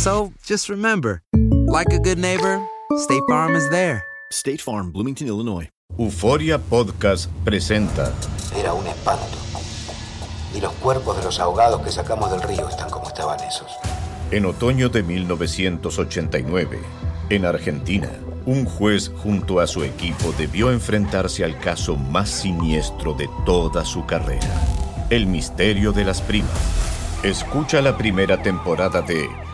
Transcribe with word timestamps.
So 0.00 0.32
just 0.46 0.70
remember, 0.70 1.22
like 1.68 1.92
a 1.92 1.98
good 1.98 2.16
neighbor, 2.16 2.58
State 2.96 3.22
Farm 3.28 3.54
is 3.54 3.68
there. 3.68 4.02
State 4.32 4.62
Farm, 4.62 4.92
Bloomington, 4.92 5.28
Illinois. 5.28 5.68
Euforia 5.98 6.58
Podcast 6.58 7.30
presenta 7.44 8.10
Era 8.56 8.72
un 8.72 8.86
espanto. 8.86 9.36
Y 10.56 10.60
los 10.62 10.72
cuerpos 10.76 11.18
de 11.18 11.24
los 11.24 11.38
ahogados 11.38 11.82
que 11.82 11.92
sacamos 11.92 12.30
del 12.30 12.40
río 12.40 12.66
están 12.66 12.88
como 12.88 13.08
estaban 13.08 13.40
esos. 13.40 13.70
en 14.30 14.46
otoño 14.46 14.88
de 14.88 15.02
1989, 15.02 16.80
en 17.28 17.44
Argentina. 17.44 18.08
Un 18.46 18.64
juez 18.64 19.12
junto 19.22 19.60
a 19.60 19.66
su 19.66 19.84
equipo 19.84 20.32
debió 20.38 20.72
enfrentarse 20.72 21.44
al 21.44 21.58
caso 21.58 21.96
más 21.96 22.30
siniestro 22.30 23.12
de 23.12 23.28
toda 23.44 23.84
su 23.84 24.06
carrera, 24.06 24.48
el 25.10 25.26
misterio 25.26 25.92
de 25.92 26.06
las 26.06 26.22
primas. 26.22 26.50
Escucha 27.22 27.82
la 27.82 27.98
primera 27.98 28.42
temporada 28.42 29.02
de 29.02 29.28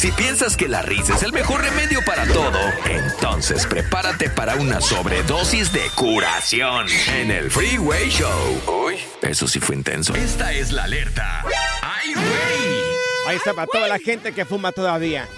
Si 0.00 0.10
piensas 0.12 0.56
que 0.56 0.66
la 0.66 0.80
risa 0.80 1.14
es 1.14 1.22
el 1.24 1.30
mejor 1.30 1.60
remedio 1.60 2.02
para 2.06 2.26
todo, 2.26 2.58
entonces 2.86 3.66
prepárate 3.66 4.30
para 4.30 4.56
una 4.56 4.80
sobredosis 4.80 5.74
de 5.74 5.82
curación 5.94 6.86
en 7.08 7.30
el 7.30 7.50
Freeway 7.50 8.08
Show. 8.08 8.86
Uy, 8.86 8.96
eso 9.20 9.46
sí 9.46 9.60
fue 9.60 9.76
intenso. 9.76 10.14
Esta 10.14 10.54
es 10.54 10.72
la 10.72 10.84
alerta. 10.84 11.44
¡Ay, 11.82 12.14
güey! 12.14 13.26
Ahí 13.26 13.36
está 13.36 13.52
para 13.52 13.66
toda 13.66 13.88
la 13.88 13.98
gente 13.98 14.32
que 14.32 14.46
fuma 14.46 14.72
todavía. 14.72 15.28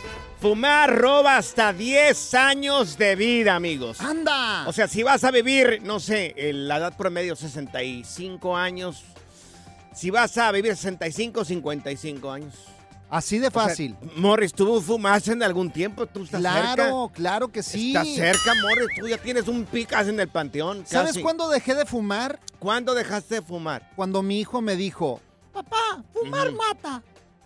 Fumar 0.40 0.96
roba 0.96 1.38
hasta 1.38 1.72
10 1.72 2.34
años 2.34 2.96
de 2.96 3.16
vida, 3.16 3.56
amigos. 3.56 4.00
¡Anda! 4.00 4.68
O 4.68 4.72
sea, 4.72 4.86
si 4.86 5.02
vas 5.02 5.24
a 5.24 5.32
vivir, 5.32 5.80
no 5.82 5.98
sé, 5.98 6.34
en 6.36 6.68
la 6.68 6.76
edad 6.76 6.96
promedio 6.96 7.34
65 7.34 8.56
años. 8.56 9.02
Si 9.92 10.10
vas 10.10 10.38
a 10.38 10.52
vivir 10.52 10.76
65, 10.76 11.44
55 11.44 12.30
años. 12.30 12.54
Así 13.12 13.38
de 13.38 13.48
O 13.48 13.50
sea, 13.50 13.64
fácil. 13.64 13.94
Morris, 14.16 14.54
¿tú 14.54 14.80
fumaste 14.80 15.32
en 15.32 15.42
algún 15.42 15.70
tiempo? 15.70 16.06
¿Tú 16.06 16.22
estás 16.22 16.40
cerca? 16.40 16.74
claro, 16.74 17.10
claro 17.14 17.48
que 17.52 17.62
sí. 17.62 17.88
Estás 17.88 18.08
cerca, 18.08 18.54
Morris. 18.62 18.88
Tú 18.98 19.06
ya 19.06 19.18
tienes 19.18 19.48
un 19.48 19.66
picas 19.66 20.08
en 20.08 20.18
el 20.18 20.28
panteón. 20.28 20.86
¿Sabes 20.86 21.10
casi. 21.10 21.22
cuándo 21.22 21.50
dejé 21.50 21.74
de 21.74 21.84
fumar? 21.84 22.40
¿Cuándo 22.58 22.94
dejaste 22.94 23.34
de 23.34 23.42
fumar? 23.42 23.90
Cuando 23.96 24.22
mi 24.22 24.40
hijo 24.40 24.62
me 24.62 24.76
dijo, 24.76 25.20
papá, 25.52 26.02
fumar 26.14 26.52
mata. 26.52 27.02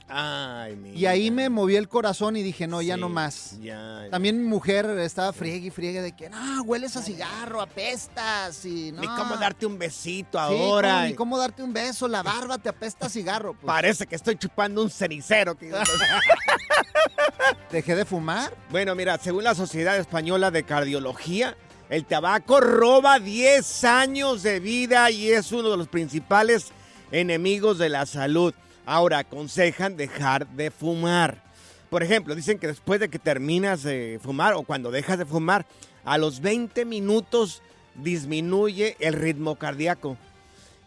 Ay. 0.09 0.93
Y 0.95 1.07
ahí 1.07 1.31
me 1.33 1.49
moví 1.49 1.75
el 1.75 1.89
corazón 1.89 2.37
y 2.37 2.43
dije, 2.43 2.67
no, 2.69 2.81
ya 2.81 2.95
Sí, 2.95 3.01
no 3.01 3.09
más. 3.09 3.59
Ya. 3.61 4.03
ya. 4.05 4.11
También 4.11 4.39
mi 4.41 4.49
mujer 4.49 4.87
estaba 5.01 5.33
friegue 5.33 5.67
y 5.67 5.71
friegue 5.71 6.01
de 6.01 6.13
que, 6.15 6.31
no, 6.31 6.63
hueles 6.63 6.97
a 6.97 7.03
cigarro, 7.03 7.61
apestas 7.61 8.65
y 8.65 8.93
no. 8.93 9.01
Ni 9.01 9.09
cómo 9.09 9.37
darte 9.37 9.67
un 9.67 9.79
besito 9.79 10.39
Sí, 10.39 10.55
ahora. 10.57 11.07
ni 11.07 11.15
cómo 11.15 11.37
darte 11.39 11.63
un 11.63 11.73
beso, 11.73 12.07
la 12.07 12.23
barba 12.23 12.57
te 12.59 12.69
apesta 12.69 13.07
a 13.07 13.09
cigarro. 13.09 13.55
Pues, 13.55 13.67
Parece 13.67 14.07
que 14.07 14.15
estoy 14.15 14.37
chupando 14.37 14.81
un 14.83 14.91
cenicero. 14.91 15.57
que- 15.57 15.73
Dejé 17.73 17.95
de 17.97 18.05
fumar. 18.05 18.55
bueno, 18.71 18.95
mira, 18.95 19.19
según 19.19 19.45
la 19.45 19.55
Sociedad 19.55 19.97
Española 19.97 20.51
de 20.51 20.63
Cardiología, 20.63 21.57
el 21.91 22.05
tabaco 22.05 22.61
roba 22.61 23.19
10 23.19 23.85
años 23.85 24.43
de 24.43 24.61
vida 24.61 25.11
y 25.11 25.31
es 25.31 25.53
uno 25.53 25.71
de 25.71 25.77
los 25.77 25.89
principales 25.89 26.69
enemigos 27.11 27.79
de 27.79 27.89
la 27.89 28.07
salud. 28.07 28.55
Ahora, 28.87 29.19
aconsejan 29.19 29.97
dejar 29.97 30.47
de 30.47 30.71
fumar. 30.71 31.43
Por 31.91 32.03
ejemplo, 32.03 32.35
dicen 32.35 32.59
que 32.59 32.69
después 32.69 33.01
de 33.01 33.09
que 33.09 33.19
terminas 33.19 33.83
de 33.83 34.21
fumar 34.23 34.55
o 34.55 34.63
cuando 34.63 34.91
dejas 34.91 35.19
de 35.19 35.27
fumar, 35.27 35.67
a 36.05 36.19
los 36.19 36.41
20 36.41 36.85
minutos 36.85 37.63
disminuye 37.97 38.97
el 39.01 39.15
ritmo 39.15 39.57
cardíaco 39.57 40.17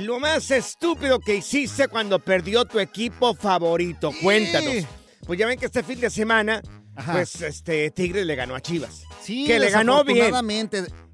Lo 0.00 0.20
más 0.20 0.50
estúpido 0.50 1.18
que 1.18 1.36
hiciste 1.36 1.88
cuando 1.88 2.18
perdió 2.18 2.64
tu 2.66 2.78
equipo 2.78 3.34
favorito. 3.34 4.12
Cuéntanos. 4.22 4.84
Pues 5.26 5.38
ya 5.38 5.46
ven 5.46 5.58
que 5.58 5.66
este 5.66 5.82
fin 5.82 6.00
de 6.00 6.10
semana, 6.10 6.60
Ajá. 6.94 7.12
pues 7.12 7.40
este 7.40 7.90
Tigre 7.90 8.24
le 8.24 8.34
ganó 8.34 8.54
a 8.54 8.60
Chivas. 8.60 9.02
Sí, 9.22 9.46
que 9.46 9.58
le 9.58 9.70
ganó 9.70 10.04
bien. 10.04 10.32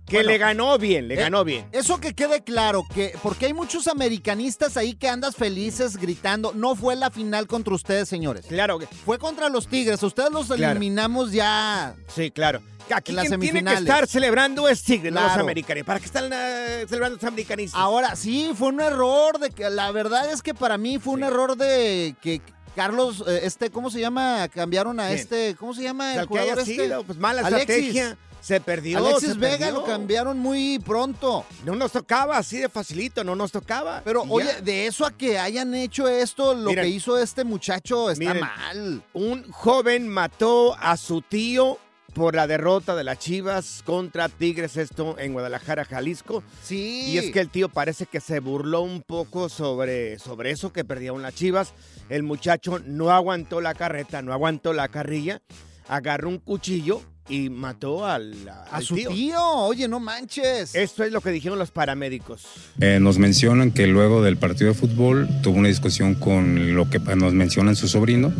Que 0.09 0.17
Bueno, 0.19 0.31
le 0.31 0.39
ganó 0.39 0.79
bien, 0.79 1.07
le 1.09 1.15
eh, 1.15 1.19
ganó 1.19 1.45
bien. 1.45 1.67
Eso 1.73 2.01
que 2.01 2.15
quede 2.15 2.43
claro, 2.43 2.87
que 2.95 3.13
porque 3.23 3.47
hay 3.47 3.53
muchos 3.53 3.89
americanistas 3.89 4.77
ahí 4.79 4.95
que 4.95 5.09
andas 5.09 5.37
felices 5.37 5.97
gritando. 5.99 6.53
No 6.55 6.75
fue 6.75 6.97
la 6.97 7.11
final 7.11 7.47
contra 7.47 7.75
ustedes, 7.75 8.09
señores. 8.09 8.47
Claro, 8.49 8.79
que- 8.79 8.87
Fue 8.87 9.19
contra 9.19 9.49
los 9.51 9.69
Tigres. 9.69 10.03
Ustedes 10.03 10.31
los 10.33 10.47
Claro. 10.47 10.73
eliminamos 10.73 11.33
ya. 11.33 11.95
sí, 12.09 12.31
claro. 12.31 12.61
Aquí 12.91 13.11
En 13.13 13.17
las 13.17 13.29
quien 13.29 13.41
tiene 13.41 13.63
que 13.63 13.75
estar 13.75 14.07
celebrando 14.07 14.67
es 14.67 14.83
Tigre, 14.83 15.11
no 15.11 15.21
los 15.21 15.33
americanos. 15.33 15.85
¿Para 15.85 16.01
qué 16.01 16.07
están 16.07 16.31
eh, 16.33 16.87
celebrando 16.89 17.17
los 17.17 17.25
americanistas? 17.25 17.79
Ahora, 17.79 18.17
sí, 18.17 18.51
fue 18.57 18.69
un 18.69 18.81
error. 18.81 19.39
de 19.39 19.51
que 19.51 19.69
La 19.69 19.93
verdad 19.93 20.33
es 20.33 20.41
que 20.41 20.55
para 20.55 20.79
mí 20.79 20.99
fue 20.99 21.13
un 21.13 21.23
error 21.23 21.55
de 21.57 22.15
que 22.23 22.41
Carlos, 22.75 23.23
eh, 23.27 23.41
este, 23.43 23.69
¿cómo 23.71 23.91
se 23.91 24.01
llama? 24.01 24.49
Cambiaron 24.49 25.01
a 25.01 25.11
este, 25.13 25.55
¿cómo 25.57 25.75
se 25.75 25.83
llama? 25.83 26.15
El 26.15 26.29
que 26.29 26.39
haya 26.39 26.55
jugador 26.55 26.59
este? 26.61 26.83
sido, 26.85 27.05
pues 27.05 27.19
mala 27.19 27.43
Alexis. 27.47 27.69
estrategia. 27.69 28.19
Se 28.41 28.61
perdió. 28.61 28.99
Alexis 28.99 29.33
se 29.33 29.39
Vega 29.39 29.59
perdió. 29.59 29.75
lo 29.81 29.85
cambiaron 29.85 30.39
muy 30.39 30.79
pronto. 30.79 31.45
No 31.65 31.75
nos 31.75 31.93
tocaba 31.93 32.39
así 32.39 32.59
de 32.59 32.69
facilito, 32.69 33.25
no 33.25 33.35
nos 33.37 33.53
tocaba. 33.53 34.01
Pero 34.05 34.25
Y 34.25 34.29
oye, 34.31 34.47
ya. 34.47 34.61
de 34.61 34.87
eso 34.87 35.05
a 35.05 35.11
que 35.11 35.39
hayan 35.39 35.75
hecho 35.75 36.09
esto, 36.09 36.55
lo 36.55 36.71
Miren. 36.71 36.85
que 36.85 36.91
hizo 36.91 37.19
este 37.19 37.45
muchacho 37.45 38.11
está 38.11 38.19
Miren. 38.25 38.41
mal. 38.41 39.03
un 39.13 39.51
joven 39.51 40.09
mató 40.09 40.77
a 40.79 40.97
su 40.97 41.21
tío 41.23 41.79
por 42.15 42.35
la 42.35 42.47
derrota 42.47 42.97
de 42.97 43.05
las 43.05 43.19
Chivas 43.19 43.83
contra 43.85 44.29
Tigres, 44.29 44.77
esto 44.77 45.17
en 45.19 45.35
Guadalajara, 45.35 45.85
Jalisco. 45.85 46.43
Sí. 46.63 47.05
Y 47.13 47.19
es 47.19 47.31
que 47.31 47.39
el 47.41 47.51
tío 47.51 47.69
parece 47.69 48.07
que 48.07 48.21
se 48.21 48.41
burló 48.41 48.81
un 48.81 49.03
poco 49.03 49.49
sobre, 49.49 50.19
sobre 50.19 50.51
eso 50.51 50.73
que 50.73 50.85
perdieron 50.85 51.23
las 51.23 51.35
Chivas. 51.35 51.75
El 52.09 52.23
muchacho 52.23 52.81
no 52.85 53.11
aguantó 53.11 53.61
la 53.61 53.75
carreta, 53.75 54.23
no 54.23 54.33
aguantó 54.33 54.73
la 54.73 54.89
carrilla, 54.89 55.43
agarró 55.87 56.29
un 56.31 56.39
cuchillo 56.39 57.03
y 57.29 57.51
mató 57.51 58.07
al, 58.07 58.35
a 58.49 58.63
al 58.77 58.83
su 58.83 58.95
tío. 58.97 59.41
oye, 59.43 59.87
no 59.89 60.01
manches. 60.01 60.75
Esto 60.75 61.05
es 61.05 61.13
lo 61.13 61.21
que 61.21 61.31
dijeron 61.31 61.59
los 61.59 61.71
paramédicos. 61.71 62.45
Eh, 62.81 62.99
nos 63.01 63.19
mencionan 63.19 63.71
que 63.71 63.87
luego 63.87 64.23
del 64.23 64.37
partido 64.37 64.69
de 64.73 64.79
fútbol 64.79 65.29
tuvo 65.43 65.59
una 65.59 65.69
discusión 65.69 66.15
con 66.15 66.75
lo 66.75 66.89
que 66.89 66.99
nos 66.99 67.35
mencionan 67.35 67.77
su 67.77 67.89
sobrino 67.89 68.33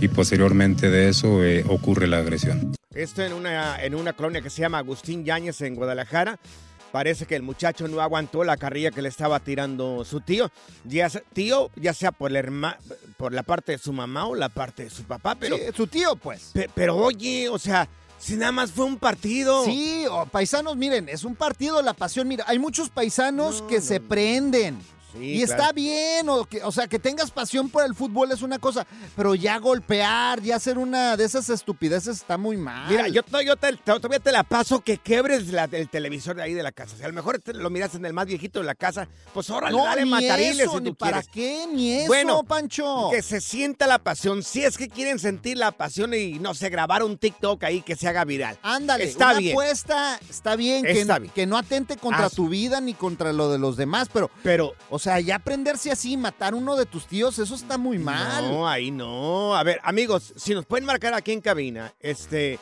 y 0.00 0.08
posteriormente 0.08 0.90
de 0.90 1.08
eso 1.08 1.44
eh, 1.44 1.64
ocurre 1.68 2.06
la 2.06 2.18
agresión. 2.18 2.74
Esto 2.94 3.22
en 3.22 3.32
una, 3.32 3.82
en 3.82 3.94
una 3.94 4.12
colonia 4.12 4.40
que 4.42 4.50
se 4.50 4.62
llama 4.62 4.78
Agustín 4.78 5.24
Yáñez 5.24 5.60
en 5.60 5.74
Guadalajara. 5.74 6.38
Parece 6.92 7.26
que 7.26 7.36
el 7.36 7.42
muchacho 7.42 7.88
no 7.88 8.00
aguantó 8.00 8.42
la 8.44 8.56
carrilla 8.56 8.90
que 8.90 9.02
le 9.02 9.08
estaba 9.10 9.40
tirando 9.40 10.02
su 10.04 10.20
tío. 10.22 10.50
Ya, 10.84 11.10
se- 11.10 11.24
tío, 11.34 11.70
ya 11.76 11.92
sea 11.92 12.10
por, 12.12 12.30
la 12.30 12.38
herma- 12.38 12.78
por 13.18 13.34
la 13.34 13.42
parte 13.42 13.72
de 13.72 13.78
su 13.78 13.92
mamá 13.92 14.26
o 14.26 14.34
la 14.34 14.48
parte 14.48 14.84
de 14.84 14.90
su 14.90 15.02
papá, 15.02 15.34
pero, 15.34 15.56
Sí, 15.56 15.62
su 15.76 15.88
tío, 15.88 16.16
pues. 16.16 16.50
pe- 16.54 16.70
pero 16.74 16.96
oye, 16.96 17.48
o 17.50 17.58
sea, 17.58 17.86
si 18.18 18.36
nada 18.36 18.52
más 18.52 18.72
fue 18.72 18.84
un 18.84 18.96
partido. 18.98 19.64
Sí, 19.64 20.04
o 20.10 20.26
paisanos, 20.26 20.76
miren, 20.76 21.08
es 21.08 21.24
un 21.24 21.34
partido, 21.34 21.82
la 21.82 21.94
pasión. 21.94 22.26
Mira, 22.28 22.44
hay 22.48 22.58
muchos 22.58 22.88
paisanos 22.88 23.62
No, 23.62 23.66
que 23.68 23.76
no, 23.76 23.82
se 23.82 24.00
no. 24.00 24.08
prenden. 24.08 24.78
Sí, 25.18 25.32
y 25.42 25.44
claro. 25.44 25.62
está 25.62 25.72
bien, 25.72 26.28
o, 26.28 26.44
que, 26.44 26.62
o 26.62 26.72
sea, 26.72 26.86
que 26.86 26.98
tengas 26.98 27.30
pasión 27.30 27.68
por 27.70 27.84
el 27.84 27.94
fútbol 27.94 28.30
es 28.32 28.42
una 28.42 28.58
cosa, 28.58 28.86
pero 29.16 29.34
ya 29.34 29.58
golpear, 29.58 30.40
ya 30.42 30.56
hacer 30.56 30.78
una 30.78 31.16
de 31.16 31.24
esas 31.24 31.48
estupideces 31.50 32.16
está 32.18 32.36
muy 32.38 32.56
mal. 32.56 32.88
Mira, 32.90 33.08
yo, 33.08 33.22
te, 33.22 33.72
todavía 33.84 34.18
te 34.20 34.32
la 34.32 34.42
paso 34.42 34.80
que 34.80 34.98
quebres 34.98 35.48
la- 35.48 35.68
el 35.70 35.88
televisor 35.88 36.36
de 36.36 36.42
ahí 36.42 36.54
de 36.54 36.62
la 36.62 36.72
casa. 36.72 36.96
Si 36.96 37.02
a 37.04 37.08
lo 37.08 37.14
mejor 37.14 37.38
te 37.40 37.54
lo 37.54 37.70
miras 37.70 37.94
en 37.94 38.04
el 38.04 38.12
más 38.12 38.26
viejito 38.26 38.58
de 38.60 38.66
la 38.66 38.74
casa, 38.74 39.08
pues 39.32 39.48
órale, 39.50 39.76
no, 39.76 39.84
dale 39.84 40.04
matariles 40.04 40.60
eso, 40.60 40.78
si 40.78 40.84
tú 40.84 40.94
para 40.94 41.22
quieres. 41.22 41.66
qué, 41.66 41.74
ni 41.74 41.92
eso, 41.92 42.06
Bueno, 42.08 42.42
Pancho. 42.42 43.08
Que 43.10 43.22
se 43.22 43.40
sienta 43.40 43.86
la 43.86 43.98
pasión. 43.98 44.42
Si 44.42 44.62
es 44.64 44.76
que 44.76 44.88
quieren 44.88 45.18
sentir 45.18 45.56
la 45.56 45.72
pasión 45.72 46.12
y 46.14 46.38
no 46.38 46.54
sé, 46.54 46.68
grabar 46.68 47.02
un 47.02 47.16
TikTok 47.18 47.62
ahí 47.64 47.82
que 47.82 47.96
se 47.96 48.08
haga 48.08 48.24
viral. 48.24 48.58
Ándale, 48.62 49.04
Está 49.04 49.30
una 49.30 49.38
bien. 49.38 49.52
apuesta, 49.52 50.18
está 50.28 50.56
bien, 50.56 50.84
que, 50.84 51.00
Está 51.00 51.18
bien. 51.18 51.32
que 51.34 51.46
no 51.46 51.56
atente 51.56 51.96
contra 51.96 52.28
tu 52.30 52.48
vida 52.48 52.80
ni 52.80 52.94
contra 52.94 53.32
lo 53.32 53.50
de 53.50 53.58
los 53.58 53.76
demás, 53.76 54.08
pero, 54.12 54.30
Pero 54.42 54.74
o 54.90 54.98
sea, 54.98 55.05
ya 55.20 55.36
aprenderse 55.36 55.90
así, 55.90 56.16
matar 56.16 56.54
uno 56.54 56.76
de 56.76 56.86
tus 56.86 57.06
tíos, 57.06 57.38
eso 57.38 57.54
está 57.54 57.78
muy 57.78 57.98
mal. 57.98 58.50
No, 58.50 58.68
ahí 58.68 58.90
no. 58.90 59.54
A 59.54 59.62
ver, 59.62 59.80
amigos, 59.82 60.34
si 60.36 60.54
nos 60.54 60.66
pueden 60.66 60.84
marcar 60.84 61.14
aquí 61.14 61.32
en 61.32 61.40
cabina, 61.40 61.94
este, 62.00 62.58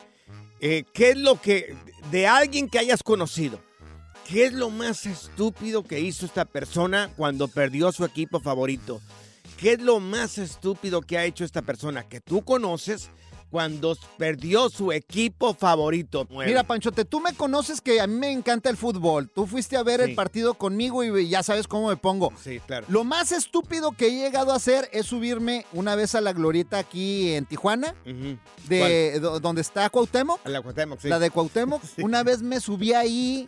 eh, 0.59 0.83
¿qué 0.93 1.11
es 1.11 1.17
lo 1.17 1.41
que, 1.41 1.75
de 2.11 2.27
alguien 2.27 2.69
que 2.69 2.79
hayas 2.79 3.03
conocido, 3.03 3.59
qué 4.27 4.45
es 4.45 4.53
lo 4.53 4.69
más 4.69 5.05
estúpido 5.05 5.83
que 5.83 5.99
hizo 5.99 6.25
esta 6.25 6.45
persona 6.45 7.09
cuando 7.17 7.47
perdió 7.47 7.91
su 7.91 8.05
equipo 8.05 8.39
favorito? 8.39 9.01
¿Qué 9.57 9.73
es 9.73 9.81
lo 9.81 9.99
más 9.99 10.37
estúpido 10.37 11.01
que 11.01 11.17
ha 11.17 11.25
hecho 11.25 11.45
esta 11.45 11.61
persona 11.61 12.03
que 12.07 12.19
tú 12.21 12.43
conoces 12.43 13.09
cuando 13.55 13.97
perdió 14.17 14.67
su 14.69 14.91
equipo 14.91 15.53
favorito? 15.53 16.25
Bueno, 16.25 16.49
Mira, 16.49 16.63
Panchote, 16.63 17.05
tú 17.05 17.21
me 17.21 17.33
conoces 17.33 17.79
que 17.79 18.01
a 18.01 18.05
mí 18.07 18.13
me 18.15 18.29
encanta 18.29 18.69
el 18.69 18.75
fútbol. 18.75 19.29
Tú 19.33 19.47
fuiste 19.47 19.77
a 19.77 19.83
ver 19.83 20.01
Sí. 20.03 20.09
el 20.09 20.15
partido 20.15 20.55
conmigo 20.55 21.05
y 21.05 21.29
ya 21.29 21.41
sabes 21.41 21.65
cómo 21.65 21.87
me 21.87 21.95
pongo. 21.95 22.33
sí, 22.43 22.59
claro. 22.59 22.85
Lo 22.89 23.05
más 23.05 23.31
estúpido 23.31 23.93
que 23.93 24.07
he 24.07 24.11
llegado 24.11 24.51
a 24.51 24.57
hacer 24.57 24.89
es 24.91 25.05
subirme 25.05 25.65
una 25.71 25.95
vez 25.95 26.15
a 26.15 26.19
la 26.21 26.33
glorieta 26.33 26.79
aquí 26.79 27.31
en 27.31 27.45
Tijuana, 27.45 27.95
Ujú. 28.05 28.37
de 28.67 29.21
do- 29.21 29.39
donde 29.39 29.61
está 29.61 29.89
Cuauhtémoc, 29.89 30.45
A 30.45 30.49
la 30.49 30.61
Cuauhtémoc, 30.61 30.99
sí. 30.99 31.07
la 31.07 31.17
de 31.19 31.29
Cuauhtémoc. 31.29 31.81
Una 31.99 32.23
vez 32.23 32.41
me 32.41 32.59
subí 32.59 32.91
ahí 32.91 33.45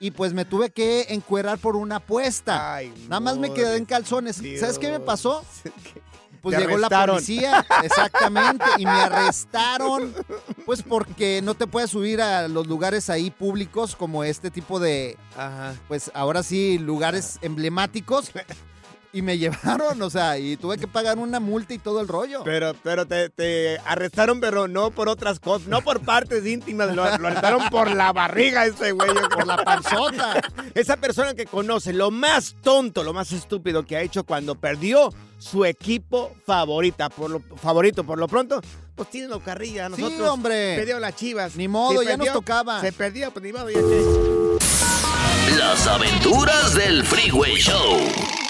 y 0.00 0.10
pues 0.10 0.32
me 0.32 0.44
tuve 0.44 0.70
que 0.70 1.06
encuerar 1.10 1.58
por 1.58 1.76
una 1.76 1.96
apuesta. 1.96 2.74
Ay, 2.74 2.92
Nada 3.08 3.20
más 3.20 3.38
me 3.38 3.54
quedé 3.54 3.76
en 3.76 3.84
calzones. 3.84 4.42
¿Sabes 4.58 4.80
qué 4.80 4.90
me 4.90 4.98
pasó? 4.98 5.44
Pues 6.46 6.58
llegó 6.58 6.78
la 6.78 6.88
policía, 6.88 7.66
exactamente, 7.82 8.64
y 8.78 8.84
me 8.84 8.90
arrestaron, 8.90 10.14
pues 10.64 10.80
porque 10.82 11.40
no 11.42 11.54
te 11.54 11.66
puedes 11.66 11.90
subir 11.90 12.22
a 12.22 12.46
los 12.46 12.68
lugares 12.68 13.10
ahí 13.10 13.32
públicos 13.32 13.96
como 13.96 14.22
este 14.22 14.52
tipo 14.52 14.78
de, 14.78 15.16
Ajá. 15.36 15.74
pues 15.88 16.10
ahora 16.14 16.44
sí, 16.44 16.78
lugares 16.78 17.40
emblemáticos. 17.42 18.30
Y 19.16 19.22
me 19.22 19.38
llevaron, 19.38 20.02
o 20.02 20.10
sea, 20.10 20.36
y 20.36 20.58
tuve 20.58 20.76
que 20.76 20.86
pagar 20.86 21.16
una 21.16 21.40
multa 21.40 21.72
y 21.72 21.78
todo 21.78 22.02
el 22.02 22.08
rollo. 22.08 22.42
Pero, 22.44 22.74
pero 22.82 23.06
te, 23.06 23.30
te 23.30 23.78
arrestaron, 23.86 24.40
pero 24.40 24.68
no 24.68 24.90
por 24.90 25.08
otras 25.08 25.40
cosas, 25.40 25.68
no 25.68 25.80
por 25.80 26.00
partes 26.00 26.44
íntimas, 26.44 26.88
lo, 26.88 26.96
lo 26.96 27.28
arrestaron 27.28 27.66
por 27.70 27.90
la 27.90 28.12
barriga 28.12 28.66
ese 28.66 28.92
güey. 28.92 29.08
Por 29.34 29.46
la 29.46 29.56
panzota. 29.64 30.42
Esa 30.74 30.98
persona 30.98 31.32
que 31.32 31.46
conoce, 31.46 31.94
lo 31.94 32.10
más 32.10 32.56
tonto, 32.62 33.02
lo 33.04 33.14
más 33.14 33.32
estúpido 33.32 33.86
que 33.86 33.96
ha 33.96 34.02
hecho 34.02 34.24
cuando 34.24 34.54
perdió 34.54 35.08
su 35.38 35.64
equipo 35.64 36.36
favorita, 36.44 37.08
por 37.08 37.30
lo, 37.30 37.40
favorito, 37.56 38.04
por 38.04 38.18
lo 38.18 38.28
pronto, 38.28 38.60
pues 38.94 39.08
tiene 39.08 39.28
la 39.28 39.38
carrilla. 39.40 39.88
Sí, 39.94 40.02
Nosotros 40.02 40.28
hombre. 40.28 40.76
perdió 40.76 41.00
las 41.00 41.16
chivas. 41.16 41.56
Ni 41.56 41.68
modo, 41.68 42.02
ya 42.02 42.18
nos 42.18 42.26
perdió, 42.26 42.32
tocaba. 42.34 42.82
Se 42.82 42.92
perdió, 42.92 43.30
pues 43.30 43.42
ni 43.42 43.52
modo, 43.54 43.70
ya 43.70 43.80
Las 45.56 45.86
aventuras 45.86 46.74
del 46.74 47.02
Freeway 47.02 47.54
Show. 47.54 48.45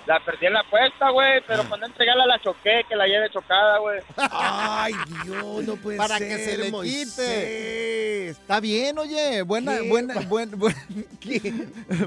La 0.08 0.20
perdí 0.20 0.48
en 0.48 0.54
la 0.54 0.62
apuesta, 0.62 1.10
güey, 1.12 1.42
pero 1.48 1.64
cuando 1.70 1.86
entregarla 1.86 2.26
la 2.26 2.40
choqué, 2.40 2.82
que 2.90 2.96
la 2.96 3.06
lleve 3.08 3.30
chocada, 3.30 3.78
güey. 3.78 4.00
Ay, 4.18 4.94
Dios, 5.26 5.64
no 5.64 5.76
puede 5.76 5.98
Para 5.98 6.18
ser. 6.18 6.28
que 6.28 6.46
se 6.46 6.58
le 6.58 6.72
Moisés. 6.72 7.08
quite. 7.16 8.28
Está 8.30 8.60
bien, 8.60 8.98
oye. 8.98 9.44
Buena, 9.44 9.78
Qué 9.78 9.88
buena, 9.88 10.16
buena 10.26 10.76
idea, 11.22 11.54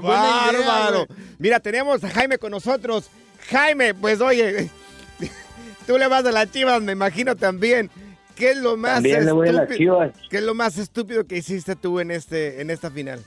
Bárbaro. 0.01 1.07
Mira, 1.39 1.59
tenemos 1.59 2.03
a 2.03 2.09
Jaime 2.09 2.37
con 2.37 2.51
nosotros. 2.51 3.09
Jaime, 3.49 3.93
pues 3.93 4.19
oye, 4.21 4.69
tú 5.87 5.97
le 5.97 6.07
vas 6.07 6.25
a 6.25 6.31
las 6.31 6.51
chivas, 6.51 6.81
me 6.81 6.91
imagino 6.91 7.35
también. 7.35 7.89
¿Qué 8.35 8.51
es 8.51 8.57
lo 8.57 8.75
más 8.75 8.95
También 8.95 9.25
le 9.25 9.31
voy 9.31 9.47
a 9.47 9.51
las 9.53 9.61
estúpido? 9.71 9.77
Chivas. 10.03 10.11
¿Qué 10.29 10.37
es 10.37 10.43
lo 10.43 10.53
más 10.53 10.77
estúpido 10.77 11.25
que 11.25 11.37
hiciste 11.37 11.75
tú 11.77 12.01
en 12.01 12.11
este 12.11 12.59
en 12.61 12.69
esta 12.69 12.91
final? 12.91 13.23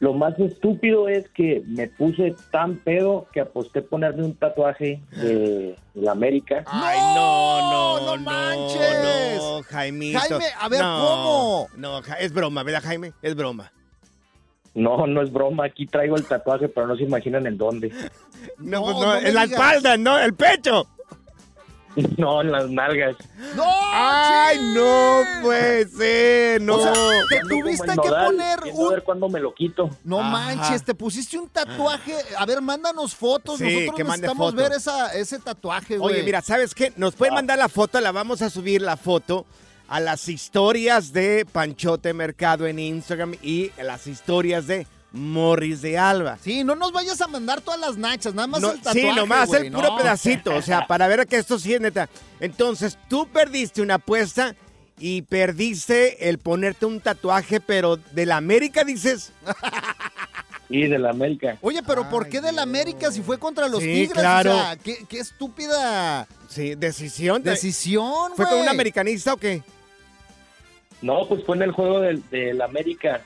Lo 0.00 0.12
más 0.12 0.38
estúpido 0.38 1.08
es 1.08 1.28
que 1.30 1.62
me 1.66 1.88
puse 1.88 2.34
tan 2.50 2.76
pedo 2.76 3.26
que 3.32 3.40
aposté 3.40 3.80
ponerme 3.80 4.24
un 4.24 4.34
tatuaje 4.34 5.00
de, 5.12 5.76
de 5.94 6.02
la 6.02 6.12
América. 6.12 6.64
Ay, 6.66 6.98
no, 7.14 7.60
no, 7.70 8.00
no 8.00 8.16
no, 8.16 8.22
manches. 8.22 9.38
No, 9.38 9.62
Jaimito. 9.62 10.18
Jaime, 10.18 10.44
a 10.60 10.68
ver, 10.68 10.80
No, 10.80 10.98
¿cómo? 10.98 11.68
No, 11.76 12.02
es 12.18 12.32
broma, 12.32 12.62
¿verdad, 12.64 12.82
Jaime? 12.84 13.12
Es 13.22 13.34
broma. 13.34 13.70
No, 14.74 15.06
no 15.06 15.22
es 15.22 15.32
broma, 15.32 15.66
aquí 15.66 15.86
traigo 15.86 16.16
el 16.16 16.24
tatuaje, 16.26 16.68
pero 16.68 16.88
no 16.88 16.96
se 16.96 17.04
imaginan 17.04 17.46
en 17.46 17.56
dónde. 17.56 17.90
No, 18.58 18.80
No, 18.80 18.82
pues 18.82 18.96
no 18.96 19.02
no, 19.06 19.16
en 19.16 19.34
la 19.34 19.46
digas. 19.46 19.50
espalda, 19.52 19.96
no, 19.96 20.18
el 20.18 20.34
pecho. 20.34 20.86
No, 22.18 22.40
en 22.40 22.52
las 22.52 22.68
nalgas. 22.70 23.16
¡No! 23.54 23.64
Ay, 23.92 24.58
no 24.74 25.22
puede 25.42 25.88
ser, 25.88 26.60
no. 26.60 26.76
O 26.76 26.82
sea, 26.82 26.92
te 27.28 27.40
tuviste 27.40 27.86
que 27.88 27.94
nodal, 27.96 28.26
poner 28.26 28.62
viendo 28.62 28.80
a 28.80 28.84
un... 28.84 28.90
ver 28.90 29.02
cuándo 29.02 29.28
me 29.28 29.40
lo 29.40 29.54
quito. 29.54 29.90
No 30.04 30.20
Ajá. 30.20 30.30
manches, 30.30 30.84
te 30.84 30.94
pusiste 30.94 31.38
un 31.38 31.48
tatuaje. 31.48 32.16
A 32.38 32.46
ver, 32.46 32.60
mándanos 32.60 33.14
fotos. 33.14 33.58
Sí, 33.58 33.64
Nosotros 33.64 33.96
que 33.96 34.04
necesitamos 34.04 34.50
foto. 34.50 34.62
ver 34.62 34.72
esa, 34.72 35.14
ese 35.14 35.38
tatuaje, 35.38 35.98
güey. 35.98 36.14
Oye, 36.14 36.22
mira, 36.24 36.42
¿sabes 36.42 36.74
qué? 36.74 36.92
Nos 36.96 37.14
pueden 37.14 37.34
mandar 37.34 37.58
la 37.58 37.68
foto, 37.68 38.00
la 38.00 38.12
vamos 38.12 38.42
a 38.42 38.50
subir 38.50 38.82
la 38.82 38.96
foto 38.96 39.46
a 39.88 40.00
las 40.00 40.28
historias 40.28 41.12
de 41.12 41.46
Panchote 41.50 42.14
Mercado 42.14 42.66
en 42.66 42.78
Instagram 42.78 43.34
y 43.42 43.70
las 43.82 44.06
historias 44.06 44.66
de 44.66 44.86
Morris 45.16 45.80
de 45.80 45.96
Alba. 45.96 46.38
Sí, 46.42 46.64
no 46.64 46.74
nos 46.74 46.90
vayas 46.92 47.20
a 47.20 47.28
mandar 47.28 47.60
todas 47.60 47.78
las 47.78 47.96
nachas, 47.96 48.34
nada 48.34 48.48
más 48.48 48.60
No, 48.60 48.72
el 48.72 48.78
tatuaje, 48.78 49.00
sí, 49.00 49.14
nomás 49.14 49.46
güey, 49.48 49.66
el 49.68 49.72
puro 49.72 49.90
no. 49.90 49.96
pedacito, 49.96 50.54
o 50.56 50.60
sea, 50.62 50.86
para 50.88 51.06
ver 51.06 51.26
que 51.28 51.36
esto 51.36 51.58
sí 51.58 51.72
es 51.72 51.80
neta. 51.80 52.08
Entonces, 52.40 52.98
tú 53.08 53.28
perdiste 53.28 53.80
una 53.80 53.94
apuesta 53.94 54.56
y 54.98 55.22
perdiste 55.22 56.28
el 56.28 56.38
ponerte 56.38 56.86
un 56.86 57.00
tatuaje, 57.00 57.60
pero 57.60 57.96
de 57.96 58.26
la 58.26 58.36
América 58.36 58.82
dices. 58.84 59.32
Y 60.68 60.88
de 60.88 60.98
la 60.98 61.10
América. 61.10 61.58
Oye, 61.60 61.82
pero 61.86 62.08
¿por 62.10 62.28
qué 62.28 62.40
del 62.40 62.58
América 62.58 63.12
si 63.12 63.22
fue 63.22 63.38
contra 63.38 63.68
los 63.68 63.80
Sí, 63.80 63.86
Tigres? 63.86 64.12
claro. 64.18 64.50
O 64.52 64.54
sea, 64.54 64.76
qué, 64.76 65.04
qué 65.08 65.20
estúpida 65.20 66.26
Sí, 66.48 66.74
decisión. 66.74 67.42
de- 67.42 67.50
decisión, 67.52 68.32
¿Fue 68.34 68.46
con 68.46 68.58
un 68.58 68.68
americanista 68.68 69.34
o 69.34 69.36
qué? 69.36 69.62
No, 71.02 71.28
pues 71.28 71.44
fue 71.44 71.56
en 71.56 71.62
el 71.62 71.70
juego 71.72 72.00
del, 72.00 72.28
del 72.30 72.60
América. 72.62 73.20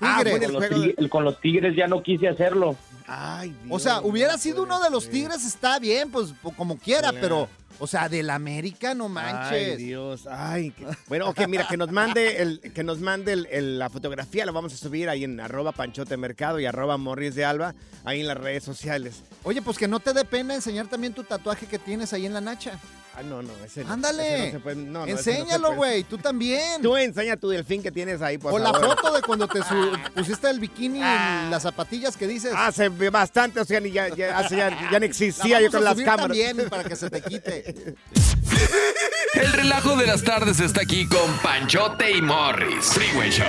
Ah, 0.00 0.18
Tigres. 0.22 0.32
fue 0.32 0.38
en 0.38 0.42
el 0.44 0.50
Con 0.50 0.52
los, 0.52 0.68
juego 0.68 0.82
de- 0.82 0.88
tigres, 0.90 1.10
con 1.10 1.24
los 1.24 1.40
Tigres 1.40 1.76
ya 1.76 1.86
no 1.88 2.02
quise 2.02 2.28
hacerlo. 2.28 2.76
Ay, 3.08 3.50
Dios, 3.64 3.66
O 3.70 3.78
sea, 3.78 4.00
hubiera 4.02 4.32
no 4.32 4.38
sido 4.38 4.62
uno 4.62 4.78
de 4.80 4.90
los 4.90 5.04
ser. 5.04 5.12
Tigres, 5.12 5.44
está 5.44 5.78
bien, 5.78 6.10
pues 6.10 6.28
como 6.56 6.76
quiera, 6.78 7.10
Claro. 7.10 7.18
pero, 7.20 7.48
o 7.80 7.86
sea, 7.86 8.08
del 8.08 8.28
América, 8.30 8.94
no 8.94 9.04
Ay, 9.06 9.10
manches. 9.10 9.78
Dios, 9.78 10.26
ay. 10.30 10.72
qué- 10.72 10.86
Bueno, 11.08 11.28
ok, 11.28 11.46
mira, 11.48 11.66
que 11.66 11.76
nos 11.76 11.90
mande 11.90 12.42
el, 12.42 12.60
que 12.60 12.84
nos 12.84 13.00
mande 13.00 13.32
el- 13.32 13.46
el- 13.50 13.78
la 13.78 13.88
fotografía, 13.88 14.44
la 14.44 14.52
vamos 14.52 14.72
a 14.74 14.76
subir 14.76 15.08
ahí 15.08 15.24
en 15.24 15.40
arroba 15.40 15.72
panchote 15.72 16.16
mercado 16.16 16.60
y 16.60 16.66
arroba 16.66 16.96
morris 16.98 17.34
de 17.34 17.44
alba, 17.44 17.74
ahí 18.04 18.20
en 18.20 18.26
las 18.28 18.36
redes 18.38 18.62
sociales. 18.64 19.22
Oye, 19.44 19.62
pues 19.62 19.78
que 19.78 19.88
no 19.88 20.00
te 20.00 20.12
dé 20.12 20.24
pena 20.24 20.54
enseñar 20.54 20.86
también 20.88 21.14
tu 21.14 21.24
tatuaje 21.24 21.66
que 21.66 21.78
tienes 21.78 22.12
ahí 22.12 22.26
en 22.26 22.34
la 22.34 22.40
nacha. 22.40 22.78
Ah, 23.16 23.22
no, 23.24 23.42
no, 23.42 23.50
ese 23.64 23.82
no, 23.82 23.92
Ándale. 23.94 24.44
ese 24.48 24.52
no 24.58 24.60
puede- 24.62 24.76
no, 24.76 25.04
Enséñalo, 25.04 25.74
güey, 25.74 26.04
tú 26.04 26.18
también. 26.18 26.80
Tú 26.82 26.96
enseña 26.96 27.36
tu 27.36 27.48
delfín 27.48 27.82
que 27.82 27.90
tienes 27.90 28.22
ahí, 28.22 28.38
por 28.38 28.52
o 28.54 28.58
la 28.60 28.72
foto 28.72 29.12
de 29.12 29.22
cuando 29.22 29.48
te 29.48 29.58
pusiste 30.14 30.48
el 30.48 30.60
bikini 30.60 30.98
y 30.98 31.50
las 31.50 31.62
zapatillas 31.64 32.16
que 32.16 32.28
dices. 32.28 32.52
Ah, 32.54 32.70
se 32.70 32.88
bastante, 33.10 33.60
o 33.60 33.64
sea, 33.64 33.80
ni 33.80 33.90
ya, 33.90 34.08
ya, 34.08 34.48
ya, 34.48 34.70
ya 34.70 34.70
no 34.92 34.98
La 34.98 35.06
existía, 35.06 35.60
yo 35.60 35.70
con 35.70 35.80
a 35.80 35.84
las 35.84 35.92
subir 35.94 36.06
cámaras. 36.06 36.36
también 36.38 36.68
para 36.68 36.84
que 36.84 36.96
se 36.96 37.08
te 37.10 37.22
quite. 37.22 37.94
El 39.34 39.52
relajo 39.52 39.96
de 39.96 40.06
las 40.06 40.24
tardes 40.24 40.58
está 40.58 40.80
aquí 40.82 41.06
con 41.06 41.30
Panchote 41.42 42.16
y 42.16 42.22
Morris. 42.22 42.86
Freeway 42.92 43.30
Show. 43.30 43.46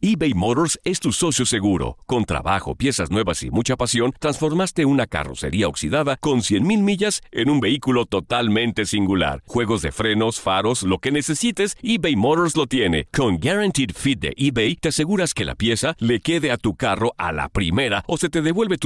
eBay 0.00 0.34
Motors 0.34 0.78
es 0.84 1.00
tu 1.00 1.12
socio 1.12 1.44
seguro. 1.44 1.98
Con 2.06 2.24
trabajo, 2.24 2.74
piezas 2.76 3.10
nuevas 3.10 3.42
y 3.42 3.50
mucha 3.50 3.76
pasión, 3.76 4.14
transformaste 4.18 4.84
una 4.86 5.06
carrocería 5.06 5.68
oxidada 5.68 6.16
con 6.16 6.40
100.000 6.40 6.62
millas 6.80 7.20
en 7.32 7.50
un 7.50 7.60
vehículo 7.60 8.06
totalmente 8.06 8.86
singular. 8.86 9.42
Juegos 9.46 9.82
de 9.82 9.92
frenos, 9.92 10.40
faros, 10.40 10.84
lo 10.84 10.98
que 11.00 11.10
necesites, 11.10 11.76
eBay 11.82 12.14
Motors 12.16 12.56
lo 12.56 12.66
tiene. 12.66 13.08
Con 13.12 13.38
Guaranteed 13.38 13.90
Fit 13.94 14.20
de 14.20 14.32
eBay, 14.36 14.76
te 14.76 14.88
aseguras 14.88 15.34
que 15.34 15.44
la 15.44 15.56
pieza 15.56 15.96
le 15.98 16.20
quede 16.20 16.50
a 16.52 16.56
tu 16.56 16.76
carro 16.76 17.14
a 17.18 17.32
la 17.32 17.48
primera 17.48 18.04
o 18.06 18.16
se 18.16 18.28
te 18.28 18.42
devuelve 18.42 18.78
tu 18.78 18.85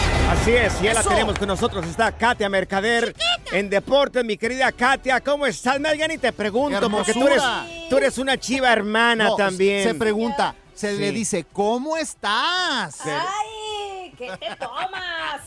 Así 0.31 0.51
es, 0.53 0.81
ya 0.81 0.93
la 0.93 1.03
tenemos 1.03 1.37
con 1.37 1.45
nosotros. 1.49 1.85
Está 1.85 2.09
Katia 2.13 2.47
Mercader 2.47 3.13
en 3.51 3.69
Deportes. 3.69 4.23
Mi 4.23 4.37
querida 4.37 4.71
Katia, 4.71 5.19
¿cómo 5.19 5.45
estás? 5.45 5.77
Ya 5.97 6.07
ni 6.07 6.17
te 6.17 6.31
pregunto, 6.31 6.89
porque 6.89 7.11
tú 7.13 7.27
eres, 7.27 7.43
tú 7.89 7.97
eres 7.97 8.17
una 8.17 8.37
chiva 8.37 8.71
hermana 8.71 9.25
No, 9.25 9.35
también. 9.35 9.83
Se 9.83 9.93
pregunta, 9.93 10.55
se 10.73 10.95
Sí. 10.95 11.01
le 11.01 11.11
dice, 11.11 11.45
¿cómo 11.51 11.97
estás? 11.97 13.01
¡Ay! 13.05 14.13
¿Qué 14.17 14.31
te 14.37 14.55
tomas? 14.55 15.41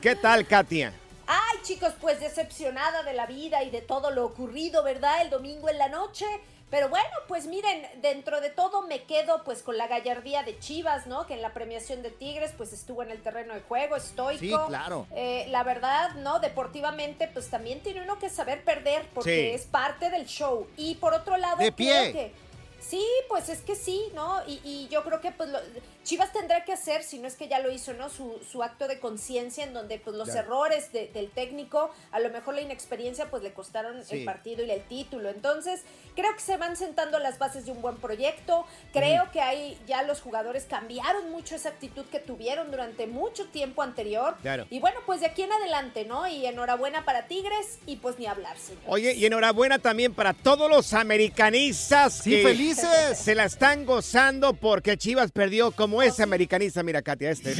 ¿Qué 0.00 0.16
tal, 0.16 0.46
Katia? 0.46 0.90
Ay, 1.30 1.58
chicos, 1.62 1.92
pues 2.00 2.20
decepcionada 2.20 3.02
de 3.02 3.12
la 3.12 3.26
vida 3.26 3.62
y 3.62 3.68
de 3.70 3.82
todo 3.82 4.10
lo 4.10 4.24
ocurrido, 4.24 4.82
¿verdad? 4.82 5.20
El 5.20 5.28
domingo 5.30 5.68
en 5.68 5.76
la 5.76 5.88
noche. 5.88 6.24
Pero 6.70 6.88
bueno, 6.90 7.08
pues 7.28 7.46
miren, 7.46 7.86
dentro 8.02 8.40
de 8.42 8.50
todo 8.50 8.82
me 8.82 9.02
quedo 9.04 9.42
pues 9.44 9.62
con 9.62 9.76
la 9.78 9.86
gallardía 9.88 10.42
de 10.42 10.58
Chivas, 10.58 11.06
¿no? 11.06 11.26
Que 11.26 11.34
en 11.34 11.40
la 11.42 11.52
premiación 11.54 12.02
de 12.02 12.10
Tigres 12.10 12.52
pues 12.56 12.72
estuvo 12.74 13.02
en 13.02 13.10
el 13.10 13.22
terreno 13.22 13.54
de 13.54 13.60
juego, 13.60 13.96
estoico. 13.96 14.38
Sí, 14.40 14.54
claro. 14.68 15.06
Eh, 15.14 15.46
la 15.50 15.62
verdad, 15.64 16.14
¿no? 16.16 16.40
Deportivamente 16.40 17.26
pues 17.28 17.48
también 17.48 17.80
tiene 17.82 18.02
uno 18.02 18.18
que 18.18 18.28
saber 18.30 18.64
perder 18.64 19.06
porque 19.14 19.50
Sí. 19.50 19.54
es 19.54 19.66
parte 19.66 20.10
del 20.10 20.26
show. 20.26 20.66
Y 20.76 20.94
por 20.96 21.14
otro 21.14 21.36
lado, 21.38 21.56
De 21.58 21.72
pie. 21.72 21.90
creo 21.90 22.12
que... 22.12 22.47
Sí, 22.88 23.04
pues 23.28 23.48
es 23.48 23.60
que 23.60 23.74
sí, 23.76 24.00
¿no? 24.14 24.40
Y, 24.46 24.60
y 24.64 24.88
yo 24.88 25.04
creo 25.04 25.20
que 25.20 25.30
pues 25.30 25.50
lo- 25.50 25.58
Chivas 26.04 26.32
tendrá 26.32 26.64
que 26.64 26.72
hacer, 26.72 27.02
si 27.02 27.18
no 27.18 27.28
es 27.28 27.34
que 27.36 27.48
ya 27.48 27.58
lo 27.58 27.70
hizo, 27.70 27.92
¿no? 27.92 28.08
Su, 28.08 28.40
su 28.50 28.62
acto 28.62 28.88
de 28.88 28.98
conciencia 28.98 29.62
en 29.64 29.74
donde 29.74 29.98
pues 29.98 30.16
los 30.16 30.30
errores 30.30 30.90
de- 30.92 31.08
del 31.08 31.28
técnico, 31.30 31.90
a 32.12 32.20
lo 32.20 32.30
mejor 32.30 32.54
la 32.54 32.62
inexperiencia 32.62 33.28
pues 33.30 33.42
le 33.42 33.52
costaron 33.52 34.02
Sí. 34.04 34.20
el 34.20 34.24
partido 34.24 34.64
y 34.64 34.70
el 34.70 34.82
título. 34.84 35.28
Entonces, 35.28 35.82
creo 36.16 36.32
que 36.34 36.40
se 36.40 36.56
van 36.56 36.76
sentando 36.76 37.18
las 37.18 37.38
bases 37.38 37.66
de 37.66 37.72
un 37.72 37.82
buen 37.82 37.96
proyecto. 37.96 38.64
Creo 38.92 39.30
que 39.32 39.42
ahí 39.42 39.78
ya 39.86 40.02
los 40.02 40.22
jugadores 40.22 40.64
cambiaron 40.64 41.30
mucho 41.30 41.56
esa 41.56 41.68
actitud 41.68 42.06
que 42.06 42.20
tuvieron 42.20 42.70
durante 42.70 43.06
mucho 43.06 43.46
tiempo 43.48 43.82
anterior. 43.82 44.36
Claro. 44.40 44.66
Y 44.70 44.80
bueno, 44.80 45.00
pues 45.04 45.20
de 45.20 45.26
aquí 45.26 45.42
en 45.42 45.52
adelante, 45.52 46.06
¿no? 46.06 46.26
Y 46.26 46.46
enhorabuena 46.46 47.04
para 47.04 47.26
Tigres 47.26 47.80
y 47.84 47.96
pues 47.96 48.18
ni 48.18 48.24
hablar, 48.26 48.56
señor. 48.58 48.82
Oye, 48.86 49.12
y 49.12 49.26
enhorabuena 49.26 49.78
también 49.78 50.14
para 50.14 50.32
todos 50.32 50.70
los 50.70 50.94
americanistas 50.94 52.14
Sí, 52.22 52.30
que 52.30 52.42
felices. 52.80 53.18
se 53.18 53.34
la 53.34 53.44
están 53.44 53.84
gozando 53.84 54.54
porque 54.54 54.96
Chivas 54.96 55.30
perdió 55.32 55.72
como 55.72 56.02
ese 56.02 56.22
americanista. 56.22 56.82
Mira, 56.82 57.02
Katia, 57.02 57.30
este. 57.30 57.52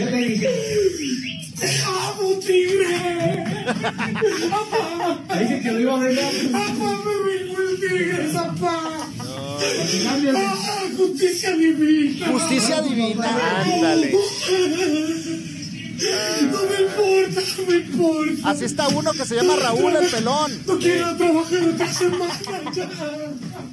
amo, 1.87 2.39
tigre! 2.41 3.45
Dije 5.39 5.61
que 5.63 5.73
lo 5.73 5.81
iba 5.81 6.01
a 6.01 6.05
dejar. 6.05 6.33
¡Papá, 6.53 7.03
me 7.05 7.15
vengo 7.33 7.61
el 7.61 7.81
tigre, 7.81 8.29
papá! 8.33 9.09
¡Ah, 9.61 10.85
justicia 10.97 11.57
divina! 11.57 12.27
Justicia 12.29 12.83
divina. 12.83 13.63
Ándale. 13.63 14.13
No 15.99 16.63
me 16.63 16.81
importa, 16.83 17.41
no 17.59 17.67
me 17.67 17.77
importa. 17.77 18.51
Así 18.51 18.65
está 18.65 18.87
uno 18.89 19.13
que 19.13 19.25
se 19.25 19.35
llama 19.35 19.57
Raúl 19.57 19.97
el 19.97 20.09
Pelón. 20.09 20.53
No 20.65 20.79
quiero 20.79 21.17
trabajar 21.17 21.65
otra 21.65 21.93
semana 21.93 22.73
ya. 22.73 22.89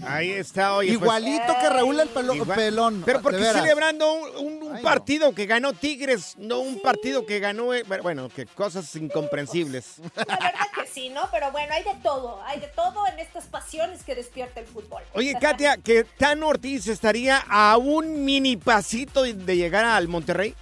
Ahí 0.08 0.32
está, 0.32 0.76
oye. 0.76 0.90
pues- 0.90 1.02
Igualito 1.02 1.54
que 1.62 1.70
Raúl 1.70 2.00
el 2.00 2.10
Pelo- 2.10 2.36
Igual- 2.36 2.56
Pelón. 2.58 3.04
Pero 3.06 3.22
porque 3.22 3.38
veras. 3.40 3.56
celebrando 3.62 4.12
un, 4.14 4.46
un- 4.48 4.64
un 4.76 4.82
partido 4.82 5.34
que 5.34 5.46
ganó 5.46 5.74
Tigres, 5.74 6.36
no 6.38 6.60
un 6.60 6.82
partido 6.82 7.26
que 7.26 7.40
ganó, 7.40 7.74
eh, 7.74 7.84
bueno, 8.02 8.30
que 8.30 8.46
cosas 8.46 8.96
incomprensibles. 8.96 9.96
La 10.16 10.26
verdad 10.38 10.68
que 10.80 10.88
sí, 10.88 11.10
¿no? 11.10 11.28
Pero 11.32 11.52
bueno, 11.52 11.74
hay 11.74 11.84
de 11.84 11.96
todo, 12.04 12.42
hay 12.46 12.60
de 12.60 12.68
todo 12.68 13.08
en 13.08 13.20
estas 13.20 13.46
pasiones 13.46 14.04
que 14.04 14.16
despierta 14.16 14.60
el 14.60 14.66
fútbol. 14.68 15.04
Oye, 15.14 15.36
Katia, 15.40 15.78
que 15.78 16.04
Tan 16.18 16.44
Ortiz 16.44 16.88
estaría 16.88 17.44
a 17.50 17.78
un 17.78 18.24
mini 18.26 18.58
pasito 18.58 19.24
de 19.24 19.56
llegar 19.58 19.86
al 19.86 20.08
Monterrey. 20.08 20.56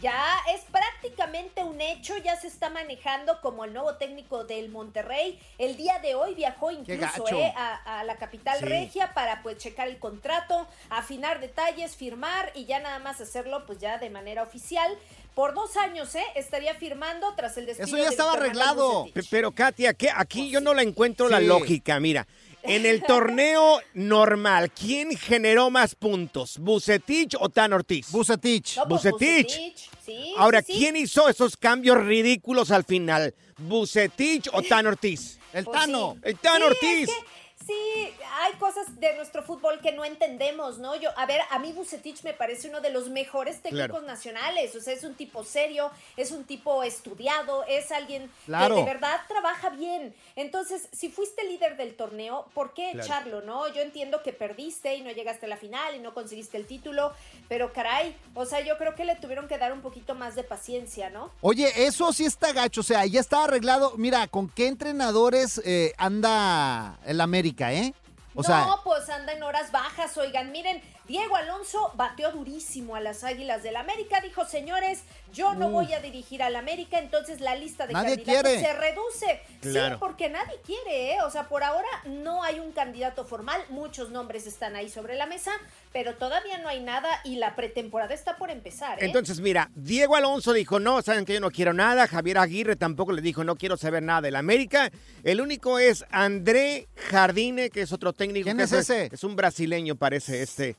Ya 0.00 0.34
es 0.54 0.62
prácticamente 0.70 1.62
un 1.62 1.80
hecho, 1.80 2.16
ya 2.16 2.34
se 2.40 2.46
está 2.46 2.70
manejando 2.70 3.40
como 3.42 3.64
el 3.64 3.72
nuevo 3.74 3.96
técnico 3.96 4.44
del 4.44 4.70
Monterrey. 4.70 5.38
El 5.58 5.76
día 5.76 5.98
de 5.98 6.14
hoy 6.14 6.34
viajó 6.34 6.70
incluso 6.70 7.26
eh, 7.28 7.52
a, 7.54 8.00
a 8.00 8.04
la 8.04 8.16
capital 8.16 8.58
Sí. 8.60 8.64
regia 8.64 9.12
para 9.12 9.42
pues 9.42 9.58
checar 9.58 9.88
el 9.88 9.98
contrato, 9.98 10.66
afinar 10.88 11.40
detalles, 11.40 11.96
firmar 11.96 12.50
y 12.54 12.64
ya 12.64 12.78
nada 12.80 12.98
más 12.98 13.20
hacerlo 13.20 13.66
pues 13.66 13.78
ya 13.78 13.98
de 13.98 14.10
manera 14.10 14.42
oficial. 14.42 14.96
Por 15.34 15.54
dos 15.54 15.76
años, 15.76 16.14
¿eh? 16.16 16.24
Estaría 16.34 16.74
firmando 16.74 17.32
tras 17.36 17.56
el 17.56 17.64
despido 17.66 17.86
Eso 17.86 17.96
ya 17.98 18.08
estaba 18.08 18.32
arreglado. 18.32 19.06
Pero 19.30 19.52
Katia, 19.52 19.94
que 19.94 20.10
aquí 20.14 20.50
yo 20.50 20.60
no 20.60 20.74
la 20.74 20.82
encuentro 20.82 21.28
la 21.28 21.40
lógica. 21.40 22.00
Mira, 22.00 22.26
en 22.62 22.86
el 22.86 23.02
torneo 23.02 23.80
normal, 23.94 24.70
¿quién 24.72 25.16
generó 25.16 25.70
más 25.70 25.94
puntos? 25.94 26.58
¿Bucetich 26.58 27.34
o 27.38 27.48
Tan 27.48 27.72
Ortiz? 27.72 28.10
Bucetich. 28.10 28.76
No, 28.76 28.88
pues, 28.88 29.02
Bucetich. 29.04 29.46
Bucetich, 29.46 29.90
sí, 30.04 30.34
Ahora, 30.36 30.62
sí, 30.62 30.72
sí. 30.72 30.78
¿quién 30.78 30.96
hizo 30.96 31.28
esos 31.28 31.56
cambios 31.56 31.98
ridículos 32.04 32.70
al 32.70 32.84
final? 32.84 33.34
¿Bucetich 33.58 34.48
o 34.52 34.62
Tan 34.62 34.86
Ortiz? 34.86 35.38
El 35.52 35.64
Pues 35.64 35.80
Tano. 35.80 36.14
sí. 36.14 36.20
El 36.24 36.36
Tan 36.38 36.56
Sí, 36.58 36.62
Ortiz. 36.62 37.08
es 37.08 37.14
que 37.14 37.39
sí, 37.66 38.12
hay 38.40 38.52
cosas 38.54 38.98
de 38.98 39.14
nuestro 39.16 39.42
fútbol 39.42 39.80
que 39.80 39.92
no 39.92 40.04
entendemos, 40.04 40.78
¿no? 40.78 40.96
Yo, 40.96 41.10
a 41.16 41.26
ver, 41.26 41.40
a 41.50 41.58
mí 41.58 41.72
Bucetich 41.72 42.22
me 42.24 42.32
parece 42.32 42.68
uno 42.68 42.80
de 42.80 42.90
los 42.90 43.08
mejores 43.08 43.60
técnicos 43.62 43.88
Claro. 43.90 44.06
nacionales. 44.06 44.74
O 44.74 44.80
sea, 44.80 44.92
es 44.94 45.04
un 45.04 45.14
tipo 45.14 45.44
serio, 45.44 45.90
es 46.16 46.30
un 46.30 46.44
tipo 46.44 46.82
estudiado, 46.82 47.64
es 47.68 47.92
alguien 47.92 48.30
Claro. 48.46 48.74
que 48.76 48.80
de 48.82 48.86
verdad 48.86 49.20
trabaja 49.28 49.70
bien. 49.70 50.14
Entonces, 50.36 50.88
si 50.92 51.08
fuiste 51.10 51.44
líder 51.44 51.76
del 51.76 51.94
torneo, 51.94 52.46
¿por 52.54 52.74
qué 52.74 52.90
Claro. 52.92 53.04
echarlo, 53.06 53.40
no? 53.42 53.68
Yo 53.72 53.82
entiendo 53.82 54.22
que 54.22 54.32
perdiste 54.32 54.94
y 54.96 55.02
no 55.02 55.10
llegaste 55.10 55.46
a 55.46 55.48
la 55.48 55.56
final 55.56 55.94
y 55.94 55.98
no 55.98 56.14
conseguiste 56.14 56.56
el 56.56 56.66
título, 56.66 57.12
pero 57.48 57.72
caray, 57.72 58.16
o 58.34 58.46
sea, 58.46 58.60
yo 58.60 58.76
creo 58.78 58.94
que 58.94 59.04
le 59.04 59.16
tuvieron 59.16 59.48
que 59.48 59.58
dar 59.58 59.72
un 59.72 59.80
poquito 59.82 60.14
más 60.14 60.34
de 60.34 60.44
paciencia, 60.44 61.10
¿no? 61.10 61.30
Oye, 61.40 61.70
eso 61.86 62.12
sí 62.12 62.24
está 62.24 62.52
gacho, 62.52 62.80
o 62.80 62.84
sea, 62.84 63.04
ya 63.06 63.20
está 63.20 63.44
arreglado. 63.44 63.92
Mira, 63.96 64.26
¿con 64.28 64.48
qué 64.48 64.66
entrenadores 64.66 65.60
eh, 65.64 65.92
anda 65.98 66.98
el 67.06 67.20
América, 67.20 67.49
eh? 67.58 67.94
O 68.34 68.42
no, 68.42 68.42
sea, 68.42 68.66
pues 68.84 69.08
anda 69.10 69.32
en 69.32 69.42
horas 69.42 69.72
bajas, 69.72 70.16
oigan, 70.16 70.52
miren, 70.52 70.80
Diego 71.10 71.34
Alonso 71.34 71.90
bateó 71.96 72.30
durísimo 72.30 72.94
a 72.94 73.00
las 73.00 73.24
Águilas 73.24 73.64
del 73.64 73.74
América, 73.74 74.20
dijo, 74.20 74.44
señores, 74.44 75.02
yo 75.32 75.54
no 75.54 75.66
Uf. 75.66 75.72
voy 75.72 75.92
a 75.92 75.98
dirigir 75.98 76.40
al 76.40 76.54
América, 76.54 77.00
entonces 77.00 77.40
la 77.40 77.56
lista 77.56 77.88
de 77.88 77.94
Nadie 77.94 78.18
candidatos 78.18 78.52
quiere. 78.52 78.64
se 78.64 78.72
reduce. 78.74 79.40
Claro. 79.60 79.96
Sí, 79.96 79.98
porque 79.98 80.30
nadie 80.30 80.60
quiere, 80.64 81.14
¿eh? 81.14 81.16
O 81.26 81.30
sea, 81.32 81.48
por 81.48 81.64
ahora 81.64 81.88
no 82.04 82.44
hay 82.44 82.60
un 82.60 82.70
candidato 82.70 83.24
formal, 83.24 83.60
muchos 83.70 84.10
nombres 84.10 84.46
están 84.46 84.76
ahí 84.76 84.88
sobre 84.88 85.16
la 85.16 85.26
mesa, 85.26 85.50
pero 85.92 86.14
todavía 86.14 86.58
no 86.58 86.68
hay 86.68 86.78
nada 86.78 87.08
y 87.24 87.36
la 87.36 87.56
pretemporada 87.56 88.14
está 88.14 88.36
por 88.36 88.52
empezar, 88.52 89.02
¿eh? 89.02 89.06
Entonces, 89.06 89.40
mira, 89.40 89.68
Diego 89.74 90.14
Alonso 90.14 90.52
dijo, 90.52 90.78
no, 90.78 91.02
saben 91.02 91.24
que 91.24 91.34
yo 91.34 91.40
no 91.40 91.50
quiero 91.50 91.72
nada. 91.72 92.06
Javier 92.06 92.38
Aguirre 92.38 92.76
tampoco 92.76 93.10
le 93.10 93.20
dijo, 93.20 93.42
no 93.42 93.56
quiero 93.56 93.76
saber 93.76 94.04
nada 94.04 94.20
del 94.20 94.36
América. 94.36 94.92
El 95.24 95.40
único 95.40 95.80
es 95.80 96.04
André 96.12 96.86
Jardine, 97.10 97.70
que 97.70 97.82
es 97.82 97.90
otro 97.90 98.12
técnico. 98.12 98.44
¿Quién 98.44 98.58
que 98.58 98.62
es 98.62 98.72
ese? 98.72 99.08
Es 99.10 99.24
un 99.24 99.34
brasileño, 99.34 99.96
parece 99.96 100.40
este. 100.42 100.76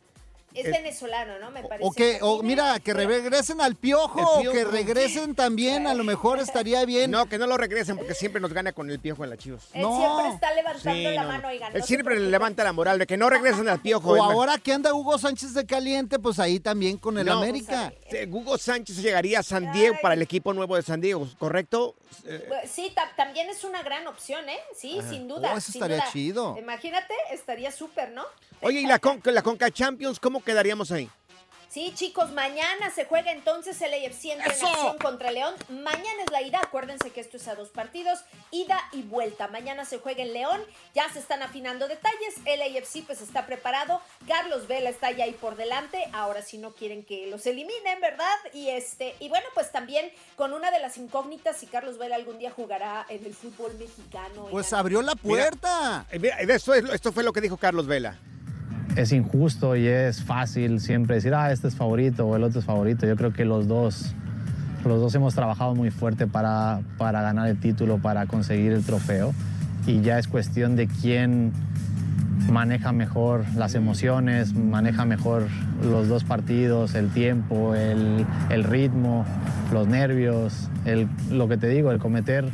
Es 0.54 0.66
es- 0.66 0.72
venezolano, 0.72 1.40
¿no? 1.40 1.52
Me 1.52 1.64
parece. 1.64 1.88
o 1.88 1.92
que, 1.92 2.20
o 2.22 2.44
mira, 2.44 2.80
que 2.80 2.94
regresen 2.94 3.62
al 3.62 3.76
piojo, 3.76 4.40
Piojo. 4.42 4.52
que 4.56 4.64
regresen 4.66 5.36
también, 5.36 5.88
a 5.88 5.94
lo 5.94 6.04
mejor 6.04 6.40
estaría 6.40 6.84
bien. 6.86 7.12
No, 7.12 7.26
que 7.28 7.38
no 7.38 7.48
lo 7.48 7.58
regresen 7.58 7.98
porque 7.98 8.14
siempre 8.14 8.42
nos 8.42 8.54
gana 8.54 8.72
con 8.74 8.90
el 8.90 9.00
piojo 9.00 9.24
en 9.24 9.30
las 9.32 9.40
chivas. 9.40 9.64
Él 9.74 9.82
No. 9.84 9.98
siempre 9.98 10.34
está 10.36 10.54
levantando 10.54 10.92
Sí, 11.10 11.16
la 11.16 11.22
no, 11.24 11.28
mano, 11.28 11.42
no. 11.44 11.48
oigan. 11.50 11.76
Él 11.76 11.84
siempre 11.84 12.20
le 12.20 12.30
levanta 12.30 12.64
la 12.64 12.74
moral 12.74 13.00
de 13.00 13.08
que 13.08 13.18
no 13.18 13.30
regresen 13.30 13.70
al 13.70 13.80
piojo. 13.82 14.12
O 14.12 14.24
ahora 14.24 14.58
que 14.58 14.74
anda 14.74 14.94
Hugo 14.94 15.18
Sánchez 15.18 15.54
de 15.54 15.66
caliente, 15.66 16.20
pues 16.20 16.40
ahí 16.40 16.60
también 16.60 16.98
con 16.98 17.18
el 17.18 17.26
No, 17.26 17.38
América. 17.38 17.94
eh, 18.12 18.28
Hugo 18.30 18.58
Sánchez 18.58 18.98
llegaría 18.98 19.40
a 19.40 19.44
San 19.44 19.72
Diego 19.72 19.96
para 20.02 20.16
el 20.16 20.22
equipo 20.22 20.54
nuevo 20.54 20.76
de 20.76 20.82
San 20.82 21.02
Diego, 21.02 21.28
¿correcto? 21.40 21.96
Eh, 22.26 22.46
Pues, 22.48 22.70
Sí, 22.72 22.92
ta- 22.96 23.12
también 23.16 23.50
es 23.50 23.64
una 23.64 23.82
gran 23.84 24.06
opción, 24.08 24.48
¿eh? 24.50 24.60
Sí, 24.78 24.98
Ajá. 25.00 25.10
sin 25.10 25.28
duda. 25.28 25.54
Oh, 25.54 25.58
eso 25.58 25.72
estaría 25.74 25.98
duda. 25.98 26.10
chido. 26.12 26.56
Imagínate, 26.58 27.14
estaría 27.32 27.72
súper, 27.72 28.12
¿no? 28.12 28.24
Oye, 28.62 28.82
¿y 28.82 28.86
la, 28.86 29.00
Con- 29.00 29.22
la 29.26 29.42
Conca 29.42 29.72
Champions 29.72 30.20
cómo 30.20 30.41
quedaríamos 30.42 30.92
ahí? 30.92 31.10
Sí, 31.70 31.94
chicos, 31.96 32.32
mañana 32.34 32.90
se 32.94 33.06
juega 33.06 33.32
entonces 33.32 33.82
el 33.82 33.94
AFC 33.94 34.26
entre 34.32 34.52
¡Eso! 34.52 34.66
Nación 34.68 34.98
contra 34.98 35.32
León. 35.32 35.56
Mañana 35.70 36.22
es 36.26 36.30
la 36.30 36.42
ida, 36.42 36.60
acuérdense 36.62 37.12
que 37.12 37.22
esto 37.22 37.38
es 37.38 37.48
a 37.48 37.56
dos 37.56 37.70
partidos, 37.70 38.20
ida 38.52 38.78
y 38.92 39.04
vuelta. 39.04 39.48
Mañana 39.48 39.86
se 39.86 39.98
juega 40.00 40.22
en 40.22 40.34
León, 40.34 40.62
ya 40.94 41.08
se 41.14 41.20
están 41.20 41.42
afinando 41.44 41.88
detalles, 41.88 42.36
el 42.44 42.62
AFC 42.62 43.06
pues 43.06 43.22
está 43.22 43.46
preparado, 43.46 44.02
Carlos 44.28 44.68
Vela 44.68 44.90
está 44.90 45.12
ya 45.12 45.24
ahí 45.24 45.32
por 45.32 45.56
delante, 45.56 46.04
ahora 46.12 46.42
sí 46.42 46.58
no 46.58 46.72
quieren 46.72 47.06
que 47.06 47.28
los 47.28 47.46
eliminen, 47.46 48.02
¿verdad? 48.02 48.36
Y 48.54 48.68
este, 48.68 49.16
y 49.22 49.30
bueno, 49.30 49.46
pues 49.54 49.72
también 49.72 50.12
con 50.36 50.52
una 50.52 50.72
de 50.72 50.80
las 50.82 50.98
incógnitas 50.98 51.56
si 51.56 51.68
Carlos 51.68 51.98
Vela 51.98 52.18
algún 52.18 52.38
día 52.38 52.52
jugará 52.52 53.06
en 53.08 53.26
el 53.26 53.34
fútbol 53.34 53.74
mexicano. 53.76 54.48
Pues 54.52 54.74
abrió 54.74 55.02
la 55.02 55.16
puerta. 55.16 56.06
Eh, 56.12 56.20
mira, 56.20 56.36
esto, 56.42 56.74
es- 56.74 56.84
esto 56.90 57.14
fue 57.14 57.24
lo 57.24 57.32
que 57.32 57.40
dijo 57.40 57.56
Carlos 57.56 57.88
Vela. 57.88 58.20
Es 58.96 59.12
injusto 59.12 59.76
y 59.76 59.88
es 59.88 60.24
fácil 60.24 60.80
siempre 60.80 61.16
decir, 61.16 61.34
ah, 61.34 61.52
este 61.52 61.68
es 61.68 61.76
favorito 61.76 62.28
o 62.28 62.36
el 62.36 62.44
otro 62.44 62.60
es 62.60 62.66
favorito. 62.66 63.06
Yo 63.06 63.16
creo 63.16 63.34
que 63.34 63.46
los 63.46 63.68
dos, 63.68 64.14
los 64.86 65.00
dos 65.00 65.16
hemos 65.16 65.36
trabajado 65.36 65.76
muy 65.76 65.92
fuerte 65.92 66.28
para, 66.28 66.82
para 66.98 67.22
ganar 67.22 67.48
el 67.48 67.58
título, 67.58 68.00
para 68.00 68.26
conseguir 68.26 68.72
el 68.72 68.84
trofeo. 68.84 69.34
Y 69.88 70.02
ya 70.02 70.20
es 70.20 70.28
cuestión 70.28 70.76
de 70.76 70.88
quién 70.88 71.52
maneja 72.50 72.92
mejor 72.92 73.46
las 73.56 73.76
emociones, 73.76 74.54
maneja 74.54 75.06
mejor 75.06 75.48
los 75.84 76.08
dos 76.08 76.24
partidos, 76.24 76.96
el 76.96 77.10
tiempo, 77.10 77.76
el, 77.76 78.26
el 78.50 78.64
ritmo, 78.64 79.26
los 79.72 79.88
nervios, 79.88 80.70
el, 80.86 81.08
lo 81.30 81.48
que 81.48 81.58
te 81.58 81.68
digo, 81.68 81.92
el 81.92 82.00
cometer 82.00 82.46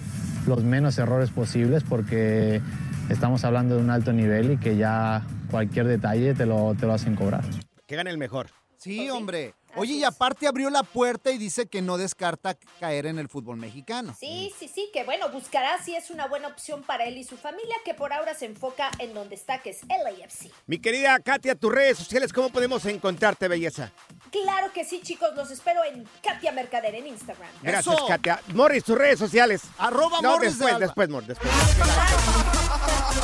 los 0.46 0.64
menos 0.64 0.98
errores 0.98 1.30
posibles 1.30 1.84
porque 1.84 2.62
estamos 3.10 3.44
hablando 3.44 3.76
de 3.76 3.82
un 3.82 3.90
alto 3.90 4.14
nivel 4.14 4.54
y 4.54 4.58
que 4.58 4.78
ya 4.78 5.26
cualquier 5.50 5.88
detalle 5.88 6.34
te 6.34 6.46
lo, 6.46 6.76
te 6.76 6.86
lo 6.86 6.94
hacen 6.94 7.16
cobrar. 7.16 7.44
Que 7.86 7.96
gane 7.96 8.10
el 8.10 8.18
mejor. 8.18 8.50
Sí, 8.78 9.10
hombre. 9.10 9.54
Oye, 9.76 9.94
y 9.94 10.04
aparte 10.04 10.48
abrió 10.48 10.72
la 10.72 10.82
puerta 10.82 11.30
y 11.30 11.38
dice 11.38 11.68
que 11.68 11.84
no 11.84 11.98
descarta 11.98 12.58
caer 12.80 13.06
en 13.06 13.20
el 13.20 13.30
fútbol 13.30 13.58
mexicano. 13.58 14.16
Sí, 14.20 14.52
sí, 14.58 14.68
sí, 14.68 14.90
que 14.92 15.04
bueno, 15.04 15.30
buscará 15.30 15.78
si 15.84 15.96
es 15.96 16.10
una 16.10 16.26
buena 16.28 16.48
opción 16.48 16.82
para 16.82 17.06
él 17.06 17.18
y 17.18 17.24
su 17.24 17.38
familia, 17.38 17.76
que 17.86 17.94
por 17.94 18.12
ahora 18.12 18.34
se 18.34 18.46
enfoca 18.46 18.90
en 18.98 19.14
donde 19.14 19.36
está, 19.36 19.60
que 19.60 19.70
es 19.70 19.82
LAFC. 19.84 20.52
Mi 20.66 20.80
querida 20.80 21.20
Katia, 21.20 21.54
tus 21.54 21.72
redes 21.72 21.98
sociales, 22.00 22.34
¿cómo 22.34 22.50
podemos 22.50 22.86
encontrarte, 22.86 23.48
belleza? 23.48 23.92
Claro 24.32 24.74
que 24.74 24.84
sí, 24.84 25.02
chicos, 25.04 25.30
los 25.36 25.52
espero 25.52 25.84
en 25.84 26.08
Katia 26.24 26.52
Mercader 26.52 26.96
en 26.96 27.08
Instagram. 27.08 27.50
Gracias, 27.62 27.96
Eso. 27.96 28.08
Katia. 28.08 28.42
Morris, 28.54 28.84
tus 28.84 28.98
redes 28.98 29.20
sociales. 29.20 29.62
Arroba 29.78 30.22
no, 30.22 30.32
Morris 30.32 30.58
de 30.58 30.66
después, 30.66 30.74
Alba. 30.74 30.86
después, 30.88 31.10
Morris, 31.10 31.28
después. 31.28 32.67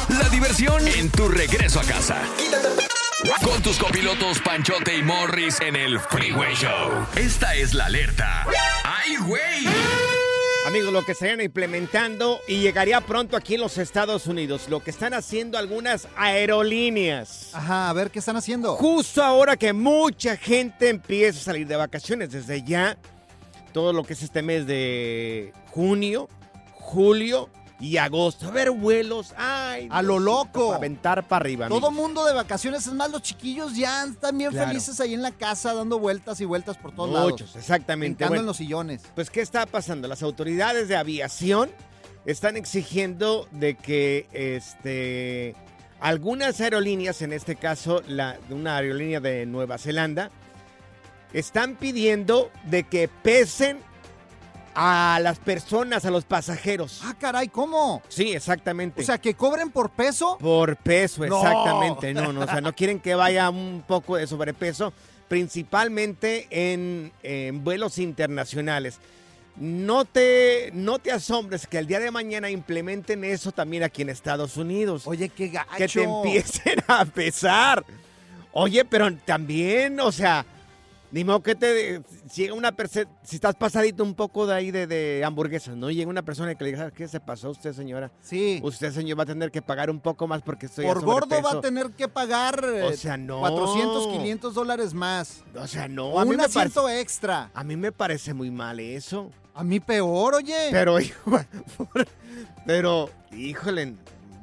La 0.09 0.29
diversión 0.29 0.87
en 0.87 1.09
tu 1.09 1.27
regreso 1.27 1.79
a 1.79 1.83
casa. 1.83 2.21
Con 3.43 3.61
tus 3.61 3.77
copilotos 3.77 4.39
Panchote 4.39 4.97
y 4.97 5.03
Morris 5.03 5.59
en 5.61 5.75
el 5.75 5.99
Freeway 5.99 6.53
Show. 6.55 7.05
Esta 7.15 7.55
es 7.55 7.73
la 7.73 7.85
alerta. 7.85 8.45
¡Ay, 8.83 9.17
güey! 9.17 9.67
Amigos, 10.65 10.93
lo 10.93 11.03
que 11.03 11.11
estarían 11.11 11.41
implementando 11.41 12.39
y 12.47 12.59
llegaría 12.59 13.01
pronto 13.01 13.35
aquí 13.35 13.55
en 13.55 13.61
los 13.61 13.77
Estados 13.77 14.27
Unidos, 14.27 14.69
lo 14.69 14.81
que 14.81 14.91
están 14.91 15.13
haciendo 15.13 15.57
algunas 15.57 16.07
aerolíneas. 16.15 17.49
Ajá, 17.53 17.89
a 17.89 17.93
ver 17.93 18.11
qué 18.11 18.19
están 18.19 18.37
haciendo. 18.37 18.75
Justo 18.77 19.21
ahora 19.21 19.57
que 19.57 19.73
mucha 19.73 20.37
gente 20.37 20.89
empieza 20.89 21.39
a 21.39 21.43
salir 21.43 21.67
de 21.67 21.75
vacaciones 21.75 22.31
desde 22.31 22.63
ya, 22.63 22.97
todo 23.73 23.91
lo 23.91 24.03
que 24.03 24.13
es 24.13 24.23
este 24.23 24.41
mes 24.41 24.65
de 24.65 25.51
junio, 25.71 26.29
julio 26.73 27.49
y 27.83 27.97
agosto. 27.97 28.47
A 28.47 28.51
ver 28.51 28.71
vuelos. 28.71 29.33
Ay, 29.37 29.87
A 29.91 30.01
lo 30.01 30.17
loco. 30.17 30.67
Para 30.67 30.77
aventar 30.77 31.27
para 31.27 31.43
arriba. 31.43 31.67
Todo 31.67 31.87
amigos. 31.87 31.93
mundo 31.93 32.25
de 32.25 32.33
vacaciones, 32.33 32.87
es 32.87 32.93
más, 32.93 33.11
los 33.11 33.21
chiquillos 33.21 33.75
ya 33.75 34.05
están 34.05 34.37
bien 34.37 34.51
Claro. 34.51 34.67
felices 34.69 34.99
ahí 35.01 35.13
en 35.13 35.21
la 35.21 35.31
casa, 35.31 35.73
dando 35.73 35.99
vueltas 35.99 36.39
y 36.39 36.45
vueltas 36.45 36.77
por 36.77 36.95
todos 36.95 37.11
lados. 37.11 37.31
Muchos, 37.31 37.55
exactamente. 37.57 38.15
Brincando 38.15 38.29
Bueno, 38.31 38.41
en 38.41 38.45
los 38.47 38.57
sillones. 38.57 39.01
Pues, 39.15 39.29
¿qué 39.29 39.41
está 39.41 39.65
pasando? 39.65 40.07
Las 40.07 40.23
autoridades 40.23 40.87
de 40.87 40.95
aviación 40.95 41.69
están 42.25 42.55
exigiendo 42.55 43.49
de 43.51 43.75
que 43.75 44.27
este, 44.31 45.55
algunas 45.99 46.61
aerolíneas, 46.61 47.21
en 47.21 47.33
este 47.33 47.57
caso 47.57 48.01
la, 48.07 48.37
una 48.49 48.77
aerolínea 48.77 49.19
de 49.19 49.45
Nueva 49.45 49.77
Zelanda, 49.77 50.31
están 51.33 51.75
pidiendo 51.75 52.49
de 52.65 52.83
que 52.83 53.07
pesen 53.09 53.79
a 54.75 55.19
las 55.21 55.39
personas, 55.39 56.05
a 56.05 56.11
los 56.11 56.25
pasajeros. 56.25 57.01
Ah, 57.03 57.15
caray, 57.19 57.47
¿cómo? 57.47 58.01
Sí, 58.09 58.33
exactamente. 58.33 59.01
O 59.01 59.05
sea, 59.05 59.17
que 59.17 59.33
cobren 59.35 59.69
por 59.71 59.89
peso. 59.91 60.37
Por 60.39 60.77
peso, 60.77 61.25
No. 61.25 61.37
exactamente. 61.37 62.13
No, 62.13 62.33
no, 62.33 62.41
o 62.41 62.45
sea, 62.47 62.61
no 62.61 62.73
quieren 62.75 62.99
que 62.99 63.15
vaya 63.15 63.49
un 63.49 63.83
poco 63.87 64.15
de 64.17 64.27
sobrepeso, 64.27 64.93
principalmente 65.27 66.47
en, 66.49 67.11
en 67.21 67.63
vuelos 67.63 67.97
internacionales. 67.99 68.99
No 69.55 70.03
te, 70.05 70.71
no 70.73 70.97
te 70.97 71.11
asombres 71.11 71.67
que 71.67 71.77
el 71.77 71.85
día 71.85 71.99
de 71.99 72.09
mañana 72.09 72.49
implementen 72.49 73.23
eso 73.23 73.51
también 73.51 73.83
aquí 73.83 74.01
en 74.01 74.09
Estados 74.09 74.57
Unidos. 74.57 75.03
Oye, 75.05 75.29
qué 75.29 75.49
gacho. 75.49 75.69
Que 75.77 75.87
te 75.87 76.03
empiecen 76.03 76.79
a 76.87 77.05
pesar. 77.05 77.85
Oye, 78.51 78.83
pero 78.83 79.13
también, 79.17 79.99
o 79.99 80.11
sea, 80.11 80.43
ni 81.13 81.23
modo 81.23 81.41
que 81.43 81.53
te 81.53 82.01
si 82.29 82.41
llega 82.41 82.53
una 82.55 82.71
persona, 82.71 83.07
si 83.23 83.35
estás 83.35 83.53
pasadito 83.55 84.03
un 84.03 84.15
poco 84.15 84.47
de 84.47 84.55
ahí 84.55 84.71
de, 84.71 84.87
de 84.87 85.23
hamburguesas, 85.23 85.75
¿no? 85.77 85.91
Llega 85.91 86.09
una 86.09 86.23
persona 86.23 86.55
que 86.55 86.63
le 86.63 86.71
diga, 86.71 86.89
¿qué 86.91 87.07
se 87.07 87.19
pasó 87.19 87.51
usted, 87.51 87.71
señora? 87.73 88.11
Sí. 88.21 88.59
Usted, 88.63 88.91
señor, 88.91 89.19
va 89.19 89.23
a 89.23 89.27
tener 89.27 89.51
que 89.51 89.61
pagar 89.61 89.89
un 89.91 89.99
poco 89.99 90.27
más 90.27 90.41
porque 90.41 90.65
estoy 90.65 90.85
Por 90.85 91.01
gordo 91.05 91.27
va 91.29 91.37
a 91.37 91.41
sobrepeso". 91.53 91.61
tener 91.61 91.91
que 91.91 92.07
pagar 92.07 92.65
eh, 92.65 92.81
O 92.83 92.93
sea, 92.93 93.15
no. 93.15 93.39
400, 93.41 94.07
500 94.07 94.53
dólares 94.55 94.93
más. 94.95 95.43
O 95.55 95.67
sea, 95.67 95.87
no. 95.87 96.07
O 96.09 96.19
a 96.19 96.25
mí 96.25 96.31
un 96.33 96.41
asiento 96.41 96.81
parece- 96.83 97.01
extra. 97.01 97.51
A 97.53 97.63
mí 97.63 97.77
me 97.77 97.91
parece 97.91 98.33
muy 98.33 98.49
mal 98.49 98.79
eso. 98.79 99.29
A 99.53 99.63
mí 99.63 99.79
peor, 99.79 100.33
oye. 100.33 100.69
Pero, 100.71 100.99
hijo, 100.99 101.39
pero, 102.65 103.09
híjole, 103.31 103.93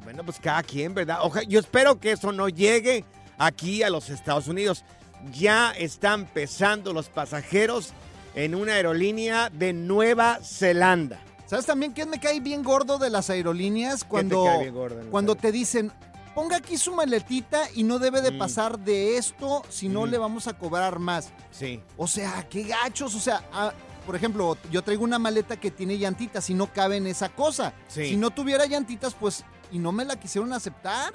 bueno, 0.04 0.24
pues 0.24 0.38
cada 0.38 0.62
quien, 0.62 0.94
¿verdad? 0.94 1.18
Oja- 1.22 1.42
yo 1.42 1.58
espero 1.58 1.98
que 1.98 2.12
eso 2.12 2.32
no 2.32 2.48
llegue 2.48 3.04
aquí 3.38 3.82
a 3.82 3.90
los 3.90 4.08
Estados 4.10 4.48
Unidos. 4.48 4.84
Ya 5.32 5.70
están 5.72 6.26
pesando 6.26 6.92
los 6.92 7.08
pasajeros 7.08 7.92
en 8.34 8.54
una 8.54 8.74
aerolínea 8.74 9.50
de 9.50 9.72
Nueva 9.72 10.38
Zelanda. 10.42 11.20
¿Sabes 11.46 11.66
también 11.66 11.92
quién 11.92 12.08
me 12.08 12.20
cae 12.20 12.40
bien 12.40 12.62
gordo 12.62 12.98
de 12.98 13.10
las 13.10 13.28
aerolíneas? 13.28 14.04
Cuando, 14.04 14.44
cae 14.44 14.60
bien 14.60 14.74
gordo, 14.74 15.02
no 15.02 15.10
cuando 15.10 15.34
te 15.34 15.50
dicen, 15.50 15.90
ponga 16.34 16.56
aquí 16.56 16.76
su 16.78 16.94
maletita 16.94 17.62
y 17.74 17.82
no 17.82 17.98
debe 17.98 18.22
de 18.22 18.30
Mm. 18.30 18.38
pasar 18.38 18.78
de 18.78 19.16
esto, 19.16 19.62
si 19.68 19.88
no 19.88 20.06
Mm. 20.06 20.10
le 20.10 20.18
vamos 20.18 20.46
a 20.46 20.52
cobrar 20.56 21.00
más. 21.00 21.30
Sí. 21.50 21.80
O 21.96 22.06
sea, 22.06 22.46
qué 22.48 22.62
gachos. 22.62 23.14
O 23.16 23.20
sea, 23.20 23.42
ah, 23.52 23.72
por 24.06 24.14
ejemplo, 24.14 24.56
yo 24.70 24.82
traigo 24.82 25.02
una 25.04 25.18
maleta 25.18 25.56
que 25.58 25.70
tiene 25.72 25.98
llantitas 25.98 26.48
y 26.50 26.54
no 26.54 26.72
cabe 26.72 26.96
en 26.96 27.08
esa 27.08 27.28
cosa. 27.28 27.74
Sí. 27.88 28.10
Si 28.10 28.16
no 28.16 28.30
tuviera 28.30 28.64
llantitas, 28.66 29.14
pues, 29.14 29.44
y 29.72 29.78
no 29.78 29.90
me 29.92 30.04
la 30.04 30.14
quisieron 30.18 30.52
aceptar. 30.52 31.12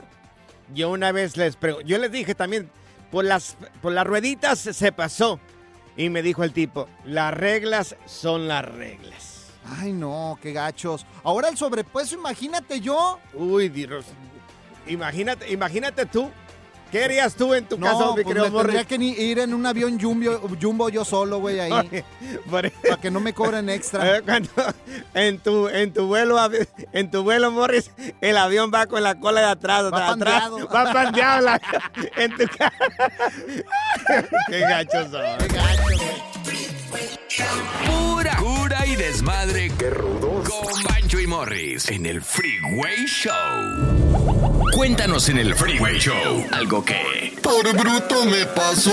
Yo 0.73 0.89
una 0.91 1.11
vez 1.13 1.37
les 1.37 1.55
pregunté, 1.55 1.87
yo 1.87 1.97
les 1.97 2.11
dije 2.11 2.35
también, 2.35 2.69
por 3.11 3.25
las, 3.25 3.57
por 3.81 3.91
las 3.93 4.05
rueditas 4.05 4.59
se 4.59 4.91
pasó. 4.91 5.39
Y 5.97 6.09
me 6.09 6.21
dijo 6.21 6.43
el 6.43 6.51
tipo, 6.51 6.87
las 7.05 7.33
reglas 7.33 7.95
son 8.05 8.47
las 8.47 8.65
reglas. 8.65 9.47
Ay, 9.79 9.93
no, 9.93 10.37
qué 10.41 10.51
gachos. 10.51 11.05
Ahora 11.23 11.49
el 11.49 11.57
sobrepeso, 11.57 12.15
imagínate 12.15 12.81
yo. 12.81 13.19
Uy, 13.33 13.69
Dios. 13.69 14.05
Imagínate, 14.87 15.51
imagínate 15.51 16.05
tú. 16.05 16.29
¿Qué 16.95 17.03
harías 17.03 17.35
tú 17.35 17.53
en 17.53 17.65
tu 17.65 17.77
No, 17.77 17.87
casa, 17.87 18.15
mi 18.15 18.23
pues 18.23 18.37
me 18.37 18.49
tendría 18.49 18.85
que 18.85 18.97
ni- 18.97 19.09
ir 19.11 19.39
en 19.39 19.53
un 19.53 19.65
avión 19.65 19.99
jumbo, 19.99 20.39
jumbo 20.61 20.87
yo 20.87 21.03
solo, 21.03 21.39
güey, 21.39 21.59
ahí. 21.59 21.73
Oye, 21.73 22.05
Para 22.49 22.71
que 23.01 23.11
no 23.11 23.19
me 23.19 23.33
cobren 23.33 23.69
extra. 23.69 24.21
Cuando- 24.23 24.49
en 25.13 25.39
tu 25.39 25.67
en 25.67 25.91
tu 25.91 26.07
vuelo 26.07 26.37
en 26.93 27.11
tu 27.11 27.23
vuelo 27.23 27.51
Morris 27.51 27.91
el 28.21 28.37
avión 28.37 28.71
va 28.73 28.85
con 28.87 29.03
la 29.03 29.15
cola 29.19 29.41
de 29.41 29.47
atrás 29.47 29.83
Va 29.83 29.89
de 29.89 30.05
atrás 30.05 30.43
pandeado. 30.43 30.67
va 30.69 30.93
pandeado 30.93 31.41
la- 31.41 31.61
en 32.15 32.37
tu 32.37 32.45
ca- 32.57 32.71
qué 34.49 34.59
gachos 34.61 35.11
son 35.11 35.25
Pura 38.65 38.83
y 38.87 38.95
desmadre. 38.95 39.71
Qué 39.77 39.91
rudos. 39.91 40.49
Con 40.49 40.83
Bancho 40.85 41.19
y 41.19 41.27
Morris 41.27 41.87
en 41.91 42.07
el 42.07 42.19
Freeway 42.19 43.05
Show. 43.05 43.31
Cuéntanos 44.73 45.29
en 45.29 45.37
el 45.37 45.53
Freeway 45.53 45.99
Show 45.99 46.43
algo 46.51 46.83
que. 46.83 47.37
Por 47.43 47.71
bruto 47.77 48.25
me 48.25 48.43
pasó. 48.47 48.91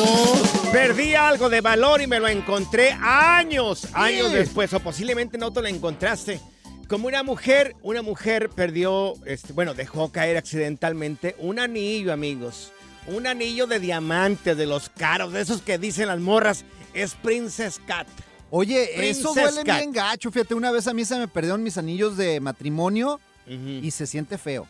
Perdí 0.70 1.14
algo 1.14 1.48
de 1.48 1.62
valor 1.62 2.02
y 2.02 2.06
me 2.06 2.20
lo 2.20 2.28
encontré 2.28 2.90
años, 3.00 3.88
años 3.94 4.28
Sí. 4.28 4.35
después, 4.35 4.74
o 4.74 4.80
posiblemente 4.80 5.38
no 5.38 5.50
te 5.54 5.62
lo 5.62 5.68
encontraste. 5.68 6.38
Como 6.87 7.06
una 7.08 7.22
mujer, 7.22 7.74
una 7.80 8.02
mujer 8.02 8.50
perdió, 8.50 9.14
este, 9.24 9.54
bueno, 9.54 9.72
dejó 9.72 10.12
caer 10.12 10.37
accidentalmente 10.37 11.35
un 11.38 11.58
anillo, 11.58 12.12
amigos. 12.12 12.74
Un 13.06 13.26
anillo 13.26 13.66
de 13.66 13.80
diamantes, 13.80 14.54
de 14.54 14.66
los 14.66 14.90
caros, 14.90 15.32
de 15.32 15.40
esos 15.40 15.62
que 15.62 15.78
dicen 15.78 16.08
las 16.08 16.20
morras, 16.20 16.66
es 16.92 17.14
Princess 17.14 17.80
Cat. 17.87 18.06
Oye, 18.54 19.08
eso 19.08 19.32
duele 19.32 19.62
Cat. 19.64 19.78
bien 19.78 19.92
gacho. 19.92 20.30
Fíjate, 20.30 20.54
una 20.54 20.70
vez 20.70 20.86
a 20.86 20.92
mí 20.92 21.06
se 21.06 21.16
me 21.18 21.26
perdieron 21.26 21.62
mis 21.62 21.78
anillos 21.78 22.18
de 22.18 22.38
matrimonio 22.38 23.18
y 23.46 23.90
se 23.90 24.06
siente 24.06 24.36
feo. 24.36 24.68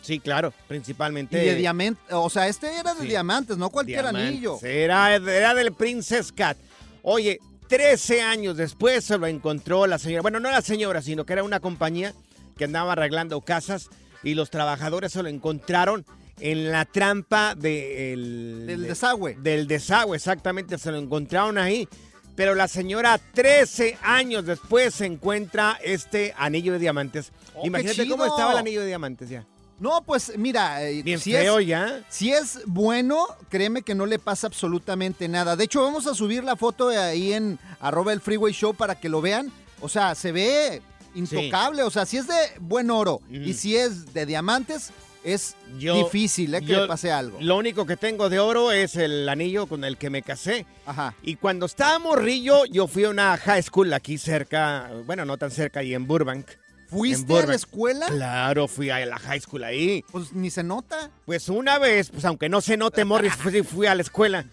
Sí, 0.00 0.20
claro, 0.20 0.52
Y 0.56 0.68
principalmente. 0.68 1.36
de 1.36 1.56
diamante, 1.56 2.00
o 2.12 2.30
sea, 2.30 2.46
este 2.46 2.72
era 2.78 2.94
de 2.94 3.00
Sí. 3.02 3.08
diamantes, 3.08 3.56
no 3.56 3.68
cualquier 3.70 4.02
Diamantes. 4.02 4.28
anillo. 4.28 4.58
Era, 4.62 5.16
era 5.16 5.54
del 5.54 5.72
Princess 5.72 6.30
Cat. 6.30 6.56
Oye, 7.02 7.40
13 7.68 8.22
años 8.22 8.56
después 8.56 9.04
se 9.04 9.18
lo 9.18 9.26
encontró 9.26 9.88
la 9.88 9.98
señora. 9.98 10.22
Bueno, 10.22 10.38
no 10.38 10.48
la 10.52 10.62
señora, 10.62 11.02
sino 11.02 11.26
que 11.26 11.32
era 11.32 11.42
una 11.42 11.58
compañía 11.58 12.14
que 12.56 12.64
andaba 12.64 12.92
arreglando 12.92 13.40
casas 13.40 13.90
y 14.22 14.34
los 14.34 14.50
trabajadores 14.50 15.10
se 15.12 15.22
lo 15.24 15.28
encontraron 15.28 16.06
en 16.38 16.70
la 16.70 16.84
trampa 16.84 17.56
de 17.56 18.12
el- 18.12 18.66
Del 18.68 18.82
de- 18.82 18.88
desagüe. 18.88 19.36
Del 19.42 19.66
desagüe, 19.66 20.16
exactamente, 20.16 20.78
se 20.78 20.92
lo 20.92 20.98
encontraron 20.98 21.58
ahí. 21.58 21.88
Pero 22.36 22.54
la 22.54 22.68
señora, 22.68 23.18
13 23.18 23.98
años 24.02 24.44
después, 24.46 24.94
se 24.94 25.06
encuentra 25.06 25.78
este 25.82 26.34
anillo 26.36 26.74
de 26.74 26.78
diamantes. 26.78 27.32
Oh, 27.54 27.66
Imagínate 27.66 28.06
cómo 28.08 28.26
estaba 28.26 28.52
el 28.52 28.58
anillo 28.58 28.82
de 28.82 28.86
diamantes 28.86 29.28
ya. 29.30 29.44
No, 29.78 30.02
pues 30.02 30.32
mira, 30.38 30.82
eh, 30.84 31.02
Bien 31.02 31.18
si 31.18 31.32
feo 31.32 31.58
es, 31.58 31.66
ya. 31.66 32.02
Si 32.08 32.32
es 32.32 32.60
bueno, 32.66 33.26
créeme 33.48 33.82
que 33.82 33.94
no 33.94 34.06
le 34.06 34.18
pasa 34.18 34.46
absolutamente 34.46 35.28
nada. 35.28 35.56
De 35.56 35.64
hecho, 35.64 35.82
vamos 35.82 36.06
a 36.06 36.14
subir 36.14 36.44
la 36.44 36.56
foto 36.56 36.88
ahí 36.88 37.32
en 37.32 37.58
arroba 37.80 38.12
el 38.12 38.20
freeway 38.20 38.52
show 38.52 38.74
para 38.74 38.94
que 38.94 39.08
lo 39.08 39.20
vean. 39.20 39.52
O 39.80 39.88
sea, 39.88 40.14
se 40.14 40.32
ve 40.32 40.80
intocable. 41.14 41.82
O 41.82 41.90
sea, 41.90 42.06
si 42.06 42.16
es 42.16 42.26
de 42.26 42.34
buen 42.60 42.90
oro 42.90 43.20
y 43.30 43.52
si 43.54 43.76
es 43.76 44.14
de 44.14 44.24
diamantes, 44.24 44.92
es 45.26 45.56
Yo- 45.78 45.96
difícil 46.04 46.54
eh, 46.54 46.60
que 46.60 46.66
yo- 46.68 46.82
le 46.82 46.86
pase 46.86 47.10
algo. 47.10 47.38
Lo 47.40 47.56
único 47.56 47.84
que 47.84 47.96
tengo 47.96 48.28
de 48.30 48.38
oro 48.38 48.70
es 48.72 48.94
el 48.96 49.28
anillo 49.28 49.66
con 49.66 49.84
el 49.84 49.96
que 49.98 50.08
me 50.08 50.22
casé. 50.22 50.64
Ajá. 50.86 51.14
Y 51.22 51.34
cuando 51.36 51.66
estaba 51.66 51.98
morrillo, 51.98 52.64
yo 52.66 52.86
fui 52.86 53.04
a 53.04 53.10
una 53.10 53.36
high 53.36 53.62
school 53.62 53.92
aquí 53.92 54.18
cerca, 54.18 54.90
bueno, 55.04 55.24
no 55.24 55.36
tan 55.36 55.50
cerca, 55.50 55.80
ahí 55.80 55.94
en 55.94 56.06
Burbank. 56.06 56.46
¿Fuiste 56.88 57.32
En 57.36 57.42
a 57.42 57.46
la 57.46 57.54
escuela? 57.56 58.06
Claro, 58.06 58.68
fui 58.68 58.90
a 58.90 59.04
la 59.04 59.18
high 59.18 59.40
school 59.40 59.64
ahí. 59.64 60.04
Pues 60.12 60.32
ni 60.32 60.50
se 60.50 60.62
nota. 60.62 61.10
Pues 61.24 61.48
una 61.48 61.80
vez, 61.80 62.10
pues 62.10 62.24
aunque 62.24 62.48
no 62.48 62.60
se 62.60 62.76
note, 62.76 63.04
Morris, 63.04 63.32
fui, 63.34 63.62
fui 63.64 63.86
a 63.88 63.94
la 63.96 64.02
escuela. 64.02 64.44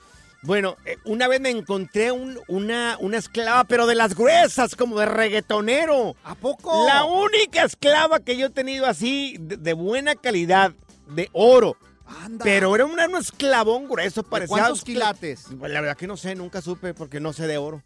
Bueno, 0.43 0.75
eh, 0.85 0.97
una 1.05 1.27
vez 1.27 1.39
me 1.39 1.49
encontré 1.49 2.11
un- 2.11 2.39
una, 2.47 2.97
una 2.99 3.17
esclava, 3.17 3.63
pero 3.63 3.85
de 3.87 3.95
las 3.95 4.13
gruesas, 4.15 4.75
como 4.75 4.99
de 4.99 5.05
reggaetonero. 5.05 6.15
¿A 6.23 6.35
poco? 6.35 6.85
La 6.85 7.05
única 7.05 7.63
esclava 7.63 8.19
que 8.19 8.35
yo 8.37 8.47
he 8.47 8.49
tenido 8.49 8.85
así, 8.85 9.37
de, 9.39 9.55
de 9.57 9.73
buena 9.73 10.15
calidad, 10.15 10.73
de 11.07 11.29
oro. 11.31 11.77
Pero 12.43 12.75
era 12.75 12.85
una- 12.85 13.07
un 13.07 13.15
esclavón 13.15 13.87
grueso, 13.87 14.21
parecía... 14.23 14.57
cuántos 14.57 14.83
quilates? 14.83 15.45
Pues, 15.57 15.71
la 15.71 15.79
verdad 15.81 15.95
que 15.97 16.07
no 16.07 16.17
sé, 16.17 16.35
nunca 16.35 16.61
supe 16.61 16.93
porque 16.93 17.19
no 17.19 17.31
sé 17.33 17.47
de 17.47 17.57
oro. 17.57 17.81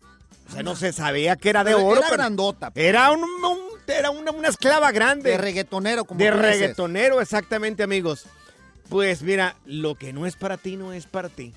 O 0.50 0.52
sea, 0.54 0.64
no 0.64 0.76
se 0.76 0.94
sabía 0.94 1.36
que 1.36 1.50
era 1.50 1.64
de 1.64 1.74
Pero 1.76 1.86
oro. 1.86 1.98
era 2.00 2.08
pero 2.10 2.18
grandota. 2.18 2.72
Era, 2.74 3.12
un, 3.12 3.22
un- 3.24 3.60
era 3.88 4.10
una, 4.10 4.32
una 4.32 4.48
esclava 4.48 4.92
grande. 4.92 5.32
De 5.32 5.38
reggaetonero, 5.38 6.06
como 6.06 6.20
De 6.20 6.32
reggaetonero, 6.32 7.22
exactamente, 7.22 7.84
amigos. 7.84 8.26
Pues 8.90 9.22
mira, 9.22 9.56
lo 9.66 9.96
que 9.96 10.12
no 10.14 10.26
es 10.26 10.36
para 10.36 10.58
ti, 10.58 10.76
no 10.78 10.94
es 10.94 11.06
para 11.06 11.30
ti. 11.30 11.54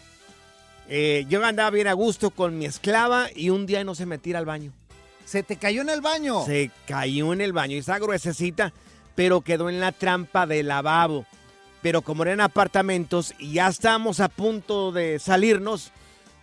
Eh, 0.92 1.24
yo 1.28 1.44
andaba 1.44 1.70
bien 1.70 1.86
a 1.86 1.92
gusto 1.92 2.30
con 2.30 2.58
mi 2.58 2.66
esclava 2.66 3.28
y 3.32 3.50
un 3.50 3.64
día 3.64 3.84
no 3.84 3.94
se 3.94 4.06
me 4.06 4.18
tira 4.18 4.40
al 4.40 4.44
baño. 4.44 4.72
¿Se 5.24 5.44
te 5.44 5.54
cayó 5.54 5.82
en 5.82 5.88
el 5.88 6.00
baño? 6.00 6.44
Se 6.44 6.72
cayó 6.84 7.32
en 7.32 7.40
el 7.40 7.52
baño. 7.52 7.76
Y 7.76 7.78
está 7.78 8.00
gruesecita, 8.00 8.72
pero 9.14 9.42
quedó 9.42 9.70
en 9.70 9.78
la 9.78 9.92
trampa 9.92 10.48
del 10.48 10.66
lavabo. 10.66 11.26
Pero 11.80 12.02
como 12.02 12.24
eran 12.24 12.40
apartamentos 12.40 13.34
y 13.38 13.52
ya 13.52 13.68
estábamos 13.68 14.18
a 14.18 14.28
punto 14.28 14.90
de 14.90 15.20
salirnos, 15.20 15.92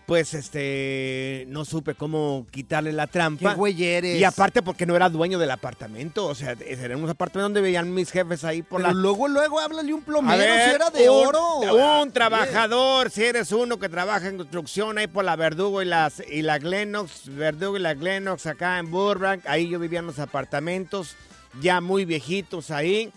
pues 0.08 0.34
este 0.34 1.43
no 1.50 1.65
supe 1.65 1.93
cómo 1.93 2.48
quitarle 2.50 2.93
la 2.93 3.08
trampa. 3.08 3.50
Qué 3.50 3.56
güey 3.56 3.84
eres. 3.84 4.17
Y 4.17 4.24
aparte 4.24 4.62
porque 4.62 4.86
no 4.86 4.96
era 4.96 5.10
dueño 5.10 5.38
del 5.38 5.52
apartamento, 5.52 6.26
o 6.28 6.34
sea, 6.34 6.54
era 6.65 6.96
un 6.96 7.04
apartamento 7.10 7.43
donde 7.43 7.60
veían 7.60 7.93
mis 7.93 8.10
jefes 8.10 8.46
ahí 8.46 8.62
por 8.62 8.82
Pero 8.82 8.93
la 8.93 9.00
luego, 9.00 9.28
luego 9.28 9.60
háblale 9.60 9.93
un 9.93 10.02
plomero 10.02 10.38
ver, 10.39 10.70
si 10.70 10.76
era 10.76 10.89
de 10.91 11.10
un- 11.10 11.28
oro. 11.28 12.02
Un 12.02 12.12
trabajador, 12.13 13.12
si 13.12 13.26
eres 13.26 13.52
uno 13.52 13.78
que 13.80 13.89
trabaja 13.89 14.30
en 14.30 14.38
construcción 14.38 14.98
ahí 14.98 15.08
por 15.08 15.26
la 15.26 15.36
Verdugo 15.36 15.82
y, 15.82 15.86
las, 15.86 16.24
y 16.32 16.41
la 16.41 16.58
Glenox, 16.58 17.36
Verdugo 17.36 17.76
y 17.76 17.82
la 17.82 17.93
Glenox 17.93 18.46
acá 18.46 18.80
en 18.80 18.89
Burbank, 18.89 19.41
ahí 19.46 19.67
yo 19.67 19.78
vivía 19.78 20.00
en 20.00 20.06
los 20.08 20.20
apartamentos, 20.20 21.17
ya 21.62 21.82
muy 21.82 22.06
viejitos 22.06 22.72
ahí. 22.72 23.12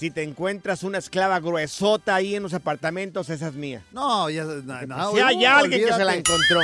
Si 0.00 0.10
te 0.10 0.22
encuentras 0.22 0.82
una 0.82 0.96
esclava 0.96 1.38
gruesota 1.40 2.14
ahí 2.14 2.34
en 2.34 2.42
los 2.42 2.54
apartamentos, 2.54 3.28
esa 3.28 3.48
es 3.48 3.52
mía. 3.52 3.82
No, 3.92 4.30
ya. 4.30 4.44
no, 4.44 4.62
no, 4.86 5.12
si 5.12 5.20
hay 5.20 5.44
uh, 5.44 5.48
alguien 5.50 5.86
que 5.86 5.92
se 5.92 6.04
la 6.04 6.14
encontró. 6.14 6.60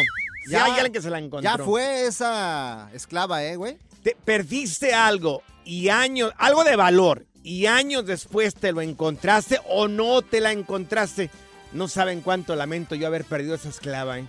Si 0.46 0.52
Ya- 0.52 0.64
hay 0.64 0.70
alguien 0.72 0.92
que 0.94 1.02
se 1.02 1.10
la 1.10 1.18
encontró. 1.18 1.42
Ya 1.58 1.62
fue 1.62 2.06
esa 2.06 2.88
esclava, 2.94 3.44
¿eh, 3.44 3.56
güey? 3.56 3.76
Te 4.02 4.16
perdiste 4.24 4.94
algo 4.94 5.42
y 5.66 5.90
años, 5.90 6.32
algo 6.38 6.64
de 6.64 6.76
valor, 6.76 7.26
y 7.42 7.66
años 7.66 8.06
después 8.06 8.54
te 8.54 8.72
lo 8.72 8.80
encontraste 8.80 9.60
o 9.68 9.86
no 9.86 10.22
te 10.22 10.40
la 10.40 10.52
encontraste. 10.52 11.28
No 11.74 11.88
saben 11.88 12.22
cuánto 12.22 12.56
lamento 12.56 12.94
yo 12.94 13.06
haber 13.06 13.26
perdido 13.26 13.54
esa 13.54 13.68
esclava, 13.68 14.18
¿eh? 14.18 14.26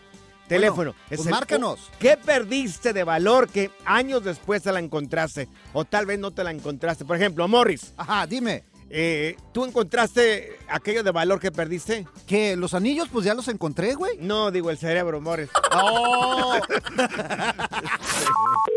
Teléfono. 0.50 0.94
pues 1.08 1.22
el- 1.22 1.30
márcanos. 1.30 1.80
¿Qué 1.98 2.18
perdiste 2.18 2.92
de 2.92 3.06
valor 3.06 3.48
que 3.48 3.72
años 3.86 4.22
después 4.26 4.64
te 4.64 4.74
la 4.74 4.80
encontraste? 4.80 5.48
O 5.72 5.86
tal 5.86 6.06
vez 6.06 6.20
no 6.20 6.32
te 6.32 6.44
la 6.44 6.52
encontraste. 6.52 7.06
Por 7.06 7.16
ejemplo, 7.16 7.48
Morris. 7.48 7.94
Ajá, 7.96 8.28
dime. 8.28 8.66
Eh, 8.90 9.36
¿Tú 9.52 9.66
encontraste 9.66 10.58
aquello 10.70 11.04
de 11.04 11.12
valor 11.12 11.40
que 11.40 11.52
perdiste? 11.52 12.08
¿Qué? 12.26 12.56
¿Los 12.56 12.74
anillos? 12.74 13.10
Pues 13.12 13.26
ya 13.26 13.34
los 13.34 13.48
encontré, 13.48 13.96
güey. 13.96 14.18
No, 14.20 14.52
digo 14.52 14.70
el 14.70 14.78
cerebro, 14.78 15.20
Morris. 15.20 15.50
¡Oh! 15.72 16.58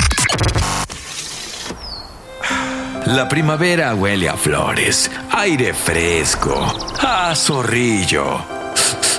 La 3.05 3.27
primavera 3.27 3.93
huele 3.93 4.29
a 4.29 4.37
flores, 4.37 5.11
aire 5.31 5.73
fresco, 5.73 6.73
a 6.99 7.35
zorrillo. 7.35 8.61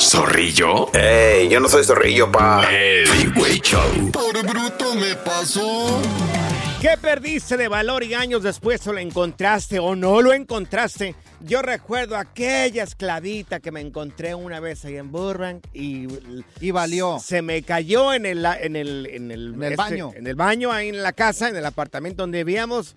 ¿Zorrillo? 0.00 0.90
¡Ey! 0.94 1.48
Yo 1.48 1.60
no 1.60 1.68
soy 1.68 1.84
zorrillo, 1.84 2.30
pa. 2.30 2.64
El 2.70 3.06
Show. 3.62 4.10
Por 4.10 4.42
bruto 4.46 4.94
me 4.94 5.14
pasó. 5.16 6.00
¿Qué 6.82 6.96
perdiste 7.00 7.56
de 7.56 7.68
valor 7.68 8.02
y 8.02 8.12
años 8.14 8.42
después 8.42 8.84
o 8.88 8.92
lo 8.92 8.98
encontraste 8.98 9.78
o 9.78 9.94
no 9.94 10.20
lo 10.20 10.32
encontraste? 10.32 11.14
Yo 11.38 11.62
recuerdo 11.62 12.16
aquella 12.16 12.82
esclavita 12.82 13.60
que 13.60 13.70
me 13.70 13.80
encontré 13.80 14.34
una 14.34 14.58
vez 14.58 14.84
ahí 14.84 14.96
en 14.96 15.12
Burbank 15.12 15.64
y... 15.72 16.08
Y 16.60 16.72
valió. 16.72 17.20
Se 17.20 17.40
me 17.40 17.62
cayó 17.62 18.12
en 18.12 18.26
el... 18.26 18.44
En 18.44 18.74
el, 18.74 19.06
en 19.06 19.30
el, 19.30 19.54
En 19.54 19.62
el 19.62 19.76
baño. 19.76 20.10
En 20.16 20.26
el 20.26 20.34
baño, 20.34 20.72
ahí 20.72 20.88
en 20.88 21.04
la 21.04 21.12
casa, 21.12 21.48
en 21.48 21.54
el 21.54 21.64
apartamento 21.64 22.24
donde 22.24 22.42
vivíamos. 22.42 22.96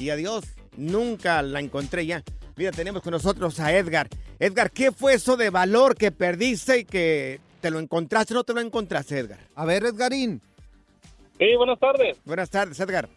Y 0.00 0.10
adiós, 0.10 0.42
nunca 0.76 1.40
la 1.42 1.60
encontré 1.60 2.06
ya. 2.06 2.24
Mira, 2.56 2.72
tenemos 2.72 3.00
con 3.00 3.12
nosotros 3.12 3.60
a 3.60 3.72
Edgar. 3.72 4.08
Edgar, 4.40 4.72
¿qué 4.72 4.90
fue 4.90 5.14
eso 5.14 5.36
de 5.36 5.50
valor 5.50 5.94
que 5.94 6.10
perdiste 6.10 6.80
y 6.80 6.84
que 6.84 7.38
te 7.60 7.70
lo 7.70 7.78
encontraste 7.78 8.34
o 8.34 8.38
no 8.38 8.42
te 8.42 8.54
lo 8.54 8.60
encontraste, 8.60 9.20
Edgar? 9.20 9.38
A 9.54 9.64
ver, 9.64 9.84
Edgarín. 9.84 10.42
Sí, 11.38 11.54
buenas 11.56 11.78
tardes. 11.78 12.18
Buenas 12.24 12.50
tardes, 12.50 12.78
Edgar. 12.80 13.08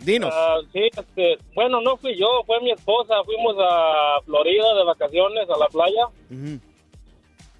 Dinos. 0.00 0.30
Ah, 0.34 0.56
sí, 0.72 0.88
este, 0.96 1.38
bueno, 1.54 1.80
no 1.80 1.96
fui 1.96 2.16
yo, 2.16 2.42
fue 2.46 2.60
mi 2.60 2.70
esposa. 2.70 3.22
Fuimos 3.24 3.54
a 3.58 4.20
Florida 4.24 4.74
de 4.74 4.84
vacaciones 4.84 5.48
a 5.50 5.58
la 5.58 5.66
playa 5.66 6.08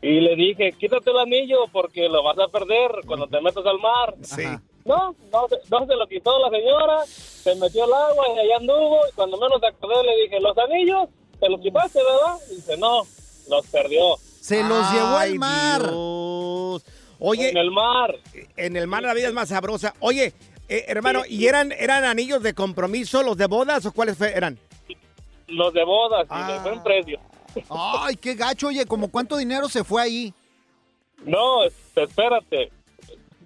y 0.02 0.20
le 0.20 0.34
dije, 0.34 0.72
quítate 0.72 1.10
el 1.10 1.18
anillo 1.18 1.66
porque 1.72 2.08
lo 2.08 2.22
vas 2.22 2.38
a 2.38 2.48
perder 2.48 2.90
cuando 3.06 3.26
te 3.26 3.40
metas 3.40 3.64
al 3.66 3.78
mar. 3.78 4.14
Sí. 4.22 4.44
No, 4.86 5.14
no, 5.30 5.46
se- 5.48 5.60
no 5.70 5.86
se 5.86 5.94
lo 5.94 6.06
quitó 6.06 6.38
la 6.38 6.48
señora, 6.48 7.04
se 7.06 7.54
metió 7.56 7.84
al 7.84 7.92
agua 7.92 8.24
y 8.34 8.38
allá 8.38 8.56
anduvo. 8.56 9.00
Y 9.06 9.12
cuando 9.14 9.36
menos 9.36 9.60
acordé 9.62 10.02
le 10.04 10.22
dije, 10.22 10.40
¿los 10.40 10.56
anillos? 10.56 11.08
¿Te 11.38 11.48
los 11.50 11.60
quitaste, 11.60 11.98
verdad? 11.98 12.36
Y 12.50 12.54
dice, 12.56 12.76
no, 12.78 13.02
los 13.50 13.66
perdió. 13.66 14.16
Se 14.40 14.62
los 14.62 14.90
llevó 14.92 15.06
al 15.18 15.32
Ay, 15.32 15.38
mar. 15.38 15.82
Dios. 15.82 16.84
Oye, 17.18 17.50
En 17.50 17.58
el 17.58 17.70
mar. 17.70 18.16
en 18.56 18.76
el 18.76 18.86
mar 18.86 19.02
la 19.02 19.12
vida 19.12 19.28
es 19.28 19.34
más 19.34 19.50
sabrosa. 19.50 19.94
Oye, 20.00 20.32
eh, 20.70 20.84
hermano, 20.88 21.22
¿y 21.28 21.46
eran, 21.46 21.72
eran 21.72 22.04
anillos 22.04 22.42
de 22.42 22.54
compromiso, 22.54 23.22
los 23.22 23.36
de 23.36 23.46
bodas 23.46 23.84
o 23.86 23.92
cuáles 23.92 24.16
fue- 24.16 24.32
eran? 24.34 24.58
Los 25.48 25.74
de 25.74 25.84
bodas 25.84 26.24
y 26.24 26.28
Ah. 26.30 26.52
de 26.52 26.58
buen 26.70 26.82
precio. 26.82 27.18
Ay, 27.68 28.14
qué 28.16 28.34
gacho, 28.34 28.68
oye, 28.68 28.86
¿como 28.86 29.10
cuánto 29.10 29.36
dinero 29.36 29.68
se 29.68 29.82
fue 29.84 30.00
ahí? 30.02 30.32
No, 31.24 31.64
este, 31.64 32.04
espérate. 32.04 32.70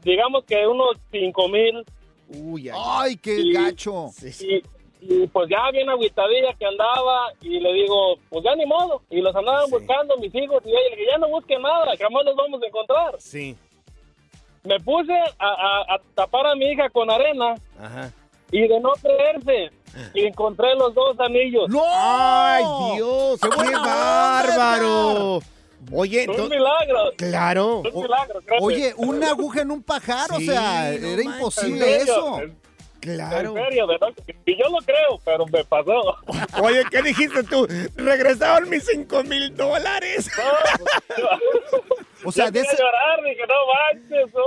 Digamos 0.02 0.44
que 0.44 0.66
unos 0.66 0.96
cinco 1.10 1.48
mil. 1.48 1.82
Uy, 2.28 2.70
Ay, 2.72 3.16
qué 3.16 3.38
Y- 3.40 3.52
gacho. 3.52 4.10
Y, 4.40 4.62
y, 5.00 5.26
pues 5.28 5.48
ya 5.48 5.70
bien 5.72 5.88
agüitadilla 5.88 6.52
que 6.58 6.66
andaba 6.66 7.32
y 7.40 7.58
le 7.60 7.72
digo, 7.72 8.16
pues 8.28 8.44
ya 8.44 8.54
ni 8.54 8.66
modo. 8.66 9.02
Y 9.10 9.20
los 9.22 9.34
andaban 9.34 9.68
buscando 9.70 10.16
mis 10.18 10.34
hijos 10.34 10.62
y 10.66 10.68
ella, 10.70 10.96
que 10.96 11.06
ya 11.06 11.18
no 11.18 11.28
busquen 11.28 11.62
nada, 11.62 11.92
jamás 11.98 12.24
los 12.26 12.36
vamos 12.36 12.62
a 12.62 12.66
encontrar. 12.66 13.14
Sí. 13.18 13.56
Me 14.64 14.80
puse 14.80 15.12
a, 15.12 15.46
a- 15.46 15.94
a 15.94 15.98
tapar 16.14 16.46
a 16.46 16.54
mi 16.54 16.66
hija 16.72 16.88
con 16.90 17.10
arena 17.10 17.54
Ajá. 17.80 18.10
y 18.50 18.66
de 18.66 18.80
no 18.80 18.92
creerse, 19.00 19.70
y 20.14 20.24
encontré 20.26 20.74
los 20.74 20.94
dos 20.94 21.18
anillos. 21.20 21.68
¡No! 21.68 21.82
¡Ay, 21.86 22.64
Dios! 22.96 23.40
¡Qué, 23.40 23.48
bárbaro! 23.76 25.40
Oye, 25.92 26.26
Un 26.28 26.48
milagro. 26.48 27.12
claro. 27.16 27.76
Un 27.92 28.02
milagro. 28.02 28.40
Oye, 28.62 28.94
una 28.96 29.30
aguja 29.30 29.60
en 29.60 29.70
un 29.70 29.82
pajar, 29.82 30.32
o 30.32 30.40
sea, 30.40 30.90
no 30.98 31.06
era 31.08 31.22
manches. 31.24 31.24
imposible 31.36 31.96
¿En 32.00 32.56
eso. 33.12 33.22
En 33.22 33.28
Claro. 33.28 33.54
serio, 33.54 33.86
de 33.86 33.92
verdad. 33.98 34.08
Y 34.46 34.56
yo 34.58 34.68
lo 34.68 34.78
creo, 34.84 35.20
pero 35.24 35.46
me 35.46 35.64
pasó. 35.64 36.16
Oye, 36.62 36.82
¿qué 36.90 37.02
dijiste 37.02 37.42
tú? 37.44 37.66
Regresaron 37.96 38.68
mis 38.68 38.84
cinco 38.86 39.22
mil 39.24 39.54
dólares. 39.56 40.30
O 42.26 42.32
sea, 42.32 42.50
de 42.50 42.60
llorar, 42.62 43.22
dije, 43.22 43.42
no 43.46 43.54
manches, 44.14 44.34
no 44.34 44.40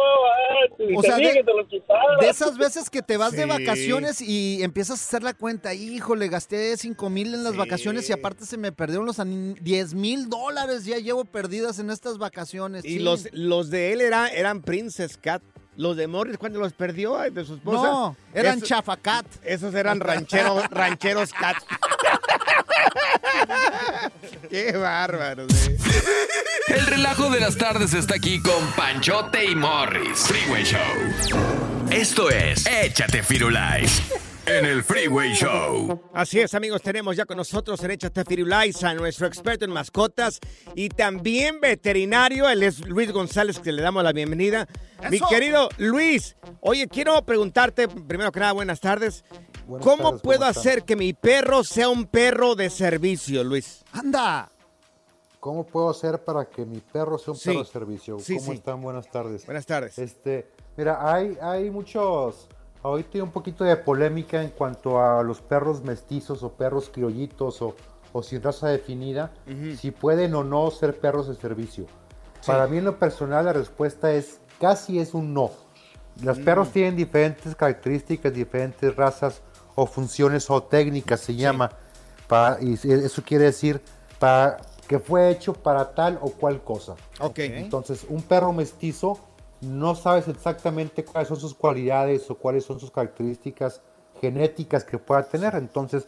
manches. 0.87 0.97
O 0.97 1.01
sea, 1.03 1.17
de, 1.17 1.33
que 1.33 1.43
te 1.43 1.53
lo 1.53 1.67
quitara. 1.67 2.17
de 2.19 2.29
esas 2.29 2.57
veces 2.57 2.89
que 2.89 3.03
te 3.03 3.17
vas 3.17 3.33
de 3.33 3.45
vacaciones 3.45 4.19
y 4.19 4.63
empiezas 4.63 4.99
a 4.99 5.03
hacer 5.03 5.21
la 5.23 5.35
cuenta, 5.35 5.75
híjole, 5.75 6.27
gasté 6.27 6.75
5 6.75 7.09
mil 7.11 7.35
en 7.35 7.43
las 7.43 7.55
vacaciones 7.55 8.09
y 8.09 8.13
aparte 8.13 8.45
se 8.45 8.57
me 8.57 8.71
perdieron 8.71 9.05
los 9.05 9.19
anin- 9.19 9.59
10 9.61 9.93
mil 9.93 10.27
dólares, 10.27 10.85
ya 10.85 10.97
llevo 10.97 11.23
perdidas 11.25 11.77
en 11.77 11.91
estas 11.91 12.17
vacaciones. 12.17 12.83
Y 12.83 12.97
los, 12.99 13.27
los 13.31 13.69
de 13.69 13.93
él 13.93 14.01
era, 14.01 14.27
eran 14.29 14.61
Princess 14.63 15.15
Cat. 15.17 15.43
Los 15.77 15.95
de 15.95 16.07
Morris, 16.07 16.37
cuando 16.37 16.59
los 16.59 16.73
perdió 16.73 17.17
de 17.17 17.45
su 17.45 17.53
esposa. 17.55 17.83
No, 17.87 18.15
eran 18.33 18.57
esos- 18.57 18.67
chafacat. 18.69 19.25
Esos 19.43 19.73
eran 19.75 19.99
rancheros, 20.01 20.67
rancheros 20.71 21.31
cat. 21.31 21.57
Qué 24.49 24.71
bárbaros. 24.75 25.51
eh. 25.67 25.77
El 26.67 26.85
relajo 26.85 27.29
de 27.29 27.39
las 27.39 27.57
tardes 27.57 27.93
está 27.93 28.15
aquí 28.15 28.41
con 28.41 28.65
Panchote 28.75 29.45
y 29.45 29.55
Morris. 29.55 30.19
Freeway 30.27 30.63
Show. 30.63 30.79
Esto 31.91 32.29
es 32.29 32.65
Échate 32.65 33.23
Firulais 33.23 34.01
en 34.47 34.65
el 34.65 34.83
Freeway 34.83 35.33
Show. 35.33 36.01
Así 36.13 36.39
es, 36.39 36.53
amigos, 36.53 36.81
tenemos 36.81 37.15
ya 37.15 37.25
con 37.25 37.37
nosotros 37.37 37.83
en 37.83 37.91
Échate 37.91 38.23
Firulais 38.23 38.81
a 38.83 38.93
nuestro 38.93 39.27
experto 39.27 39.65
en 39.65 39.71
mascotas 39.71 40.39
y 40.73 40.89
también 40.89 41.59
veterinario, 41.59 42.47
él 42.49 42.63
es 42.63 42.79
Luis 42.87 43.11
González, 43.11 43.59
que 43.59 43.71
le 43.71 43.81
damos 43.81 44.03
la 44.03 44.13
bienvenida. 44.13 44.67
Mi 45.11 45.19
querido 45.19 45.69
Luis, 45.77 46.37
oye, 46.61 46.87
quiero 46.87 47.21
preguntarte, 47.25 47.87
primero 47.87 48.31
que 48.31 48.39
nada, 48.39 48.53
buenas 48.53 48.79
tardes. 48.79 49.23
Buenas 49.67 49.85
¿Cómo 49.85 50.03
tardes, 50.05 50.21
puedo 50.21 50.45
hacer 50.45 50.83
que 50.83 50.95
mi 50.95 51.13
perro 51.13 51.63
sea 51.63 51.89
un 51.89 52.05
perro 52.05 52.55
de 52.55 52.69
servicio, 52.69 53.43
Luis? 53.43 53.83
¡Anda! 53.91 54.49
¿Cómo 55.41 55.65
puedo 55.65 55.89
hacer 55.89 56.23
para 56.23 56.45
que 56.45 56.65
mi 56.65 56.79
perro 56.79 57.17
sea 57.17 57.33
un 57.33 57.39
Sí. 57.39 57.49
perro 57.49 57.63
de 57.63 57.69
servicio? 57.69 58.19
Sí, 58.19 58.37
¿Cómo 58.37 58.51
sí. 58.51 58.57
están? 58.57 58.81
Buenas 58.81 59.11
tardes. 59.11 59.45
Buenas 59.45 59.65
tardes. 59.65 59.97
Este, 59.99 60.49
mira, 60.77 60.99
hay, 61.13 61.37
hay 61.41 61.69
muchos. 61.69 62.47
Ahorita 62.87 63.09
hay 63.15 63.21
un 63.21 63.31
poquito 63.31 63.63
de 63.63 63.75
polémica 63.75 64.41
en 64.41 64.49
cuanto 64.49 65.01
a 65.01 65.21
los 65.21 65.41
perros 65.41 65.83
mestizos 65.83 66.41
o 66.43 66.53
perros 66.53 66.89
criollitos 66.89 67.61
o, 67.61 67.75
o 68.13 68.23
sin 68.23 68.41
raza 68.41 68.69
definida, 68.69 69.31
si 69.77 69.91
pueden 69.91 70.33
o 70.35 70.43
no 70.43 70.71
ser 70.71 70.97
perros 70.97 71.27
de 71.27 71.35
servicio. 71.35 71.85
Para 72.45 72.65
mí 72.67 72.77
en 72.77 72.85
lo 72.85 72.97
personal 72.97 73.45
la 73.45 73.53
respuesta 73.53 74.13
es 74.13 74.39
casi 74.59 74.99
es 74.99 75.13
un 75.13 75.33
no. 75.33 75.51
Los 76.23 76.39
perros 76.39 76.71
tienen 76.71 76.95
diferentes 76.95 77.55
características, 77.55 78.33
diferentes 78.33 78.95
razas 78.95 79.41
o 79.75 79.85
funciones 79.85 80.49
o 80.49 80.63
técnicas 80.63 81.19
se 81.19 81.35
llama. 81.35 81.71
Para, 82.27 82.61
y 82.61 82.73
eso 82.73 83.21
quiere 83.23 83.45
decir 83.45 83.81
para, 84.17 84.57
que 84.87 84.99
fue 84.99 85.29
hecho 85.29 85.53
para 85.53 85.93
tal 85.93 86.17
o 86.21 86.31
cual 86.31 86.63
cosa. 86.63 86.95
Ok. 87.19 87.39
Entonces, 87.39 88.05
un 88.09 88.21
perro 88.21 88.53
mestizo 88.53 89.19
no 89.61 89.95
sabes 89.95 90.27
exactamente 90.27 91.03
cuáles 91.03 91.29
son 91.29 91.37
sus 91.37 91.53
cualidades 91.53 92.29
o 92.29 92.35
cuáles 92.35 92.63
son 92.63 92.79
sus 92.79 92.91
características 92.91 93.81
genéticas 94.21 94.83
que 94.83 94.97
pueda 94.97 95.23
tener. 95.23 95.55
Entonces, 95.55 96.07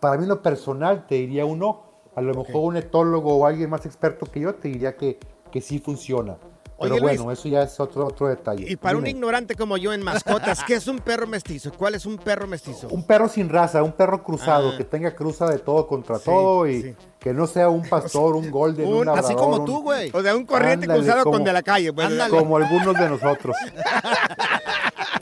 para 0.00 0.18
mí 0.18 0.26
lo 0.26 0.42
personal 0.42 1.06
te 1.06 1.16
diría 1.16 1.44
uno, 1.44 1.82
a 2.14 2.20
lo 2.20 2.34
mejor 2.34 2.56
un 2.56 2.76
etólogo 2.76 3.36
o 3.36 3.46
alguien 3.46 3.70
más 3.70 3.86
experto 3.86 4.26
que 4.26 4.40
yo 4.40 4.54
te 4.54 4.68
diría 4.68 4.96
que, 4.96 5.18
que 5.50 5.60
sí 5.60 5.78
funciona. 5.78 6.36
Pero 6.82 6.94
Oye, 6.96 7.02
Luis, 7.02 7.16
bueno, 7.18 7.32
eso 7.32 7.48
ya 7.48 7.62
es 7.62 7.78
otro, 7.80 8.06
otro 8.06 8.26
detalle. 8.28 8.70
Y 8.70 8.76
para 8.76 8.98
un 8.98 9.06
ignorante 9.06 9.54
como 9.54 9.76
yo 9.76 9.92
en 9.92 10.02
mascotas, 10.02 10.62
¿qué 10.64 10.74
es 10.74 10.86
un 10.88 10.98
perro 10.98 11.26
mestizo? 11.26 11.72
¿Cuál 11.72 11.94
es 11.94 12.04
un 12.06 12.18
perro 12.18 12.46
mestizo? 12.46 12.88
Un 12.90 13.04
perro 13.04 13.28
sin 13.28 13.48
raza, 13.48 13.82
un 13.82 13.92
perro 13.92 14.22
cruzado, 14.22 14.70
Ah. 14.70 14.76
que 14.76 14.84
tenga 14.84 15.14
cruza 15.14 15.46
de 15.46 15.58
todo 15.58 15.86
contra 15.86 16.18
Sí, 16.18 16.24
todo 16.24 16.66
y 16.66 16.82
sí. 16.82 16.94
que 17.20 17.32
no 17.32 17.46
sea 17.46 17.68
un 17.68 17.82
pastor, 17.88 18.34
un 18.36 18.50
golden, 18.50 18.86
un, 18.88 19.08
Un- 19.08 19.18
así 19.18 19.34
como 19.34 19.64
tú, 19.64 19.82
güey. 19.82 20.10
O 20.12 20.20
sea, 20.22 20.36
un 20.36 20.44
corriente 20.44 20.84
Ándale, 20.86 21.00
cruzado 21.04 21.24
con 21.30 21.44
de 21.44 21.52
la 21.52 21.62
calle, 21.62 21.92
pues. 21.92 22.06
Ándale. 22.06 22.36
Como 22.36 22.56
algunos 22.56 22.94
de 22.94 23.08
nosotros. 23.08 23.56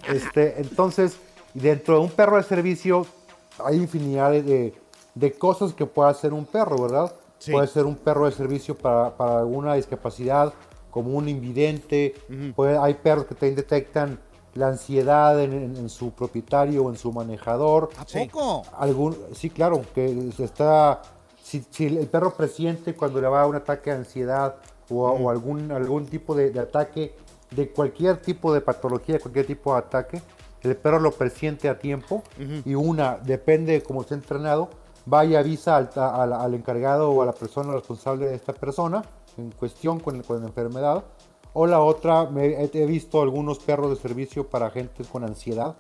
Este, 0.09 0.61
entonces, 0.61 1.17
dentro 1.55 1.95
de 1.95 2.01
un 2.01 2.11
perro 2.11 2.37
de 2.37 2.43
servicio 2.43 3.07
hay 3.65 3.77
infinidad 3.77 4.31
de, 4.33 4.43
de- 4.43 4.75
de 5.15 5.33
cosas 5.33 5.73
que 5.73 5.87
puede 5.87 6.11
hacer 6.11 6.33
un 6.33 6.45
perro, 6.47 6.83
¿verdad? 6.83 7.13
Sí. 7.39 7.53
Puede 7.53 7.67
ser 7.67 7.85
un 7.85 7.97
perro 7.97 8.27
de 8.27 8.33
servicio 8.33 8.75
para, 8.77 9.11
para 9.17 9.39
alguna 9.39 9.75
discapacidad, 9.75 10.53
como 10.91 11.11
un 11.17 11.29
invidente. 11.29 12.15
Puede- 12.55 12.79
hay 12.79 12.95
perros 12.95 13.27
que 13.27 13.35
también 13.35 13.57
detectan 13.57 14.19
la 14.55 14.69
ansiedad 14.69 15.41
en, 15.41 15.53
en- 15.53 15.77
en 15.77 15.89
su 15.89 16.11
propietario 16.11 16.85
o 16.85 16.91
en 16.91 16.97
su 16.97 17.13
manejador. 17.13 17.91
¿A 17.99 18.05
poco? 18.27 18.63
Algún, 18.79 19.17
sí, 19.35 19.51
claro, 19.51 19.83
que 19.95 20.31
está. 20.39 21.03
Si, 21.43 21.65
si 21.71 21.87
el 21.87 22.07
perro 22.07 22.35
presiente 22.35 22.95
cuando 22.95 23.21
le 23.21 23.29
va 23.29 23.43
a 23.43 23.47
un 23.47 23.57
ataque 23.57 23.91
de 23.91 23.97
ansiedad 23.97 24.57
o, 24.89 25.07
a- 25.09 25.13
o 25.13 25.31
algún, 25.31 25.71
algún 25.73 26.07
tipo 26.07 26.35
de, 26.35 26.51
de 26.51 26.61
ataque, 26.61 27.15
de 27.51 27.71
cualquier 27.71 28.19
tipo 28.19 28.53
de 28.55 28.61
patología, 28.61 29.19
cualquier 29.19 29.47
tipo 29.47 29.73
de 29.73 29.79
ataque, 29.81 30.23
el 30.63 30.77
perro 30.77 31.01
lo 31.01 31.11
presiente 31.13 31.69
a 31.69 31.79
tiempo 31.79 32.23
y 32.65 32.75
una, 32.75 33.17
depende 33.19 33.73
de 33.73 33.83
cómo 33.83 34.03
esté 34.03 34.15
entrenado, 34.15 34.69
va 35.13 35.25
y 35.25 35.35
avisa 35.35 35.77
al, 35.77 35.91
al- 35.97 36.33
al 36.35 36.55
encargado 36.55 37.11
o 37.11 37.23
a 37.23 37.27
la 37.27 37.33
persona 37.33 37.73
responsable 37.73 38.27
de 38.27 38.35
esta 38.35 38.53
persona 38.53 39.03
en 39.39 39.51
cuestión 39.53 40.01
con, 40.01 40.23
con 40.23 40.41
la 40.41 40.47
enfermedad. 40.47 41.05
O 41.53 41.67
la 41.67 41.81
otra, 41.81 42.27
me, 42.27 42.63
he, 42.65 42.87
visto 42.87 43.21
algunos 43.23 43.59
perros 43.59 43.91
de 43.91 43.97
servicio 43.97 44.49
para 44.49 44.71
gente 44.71 45.03
con 45.05 45.25
ansiedad, 45.25 45.75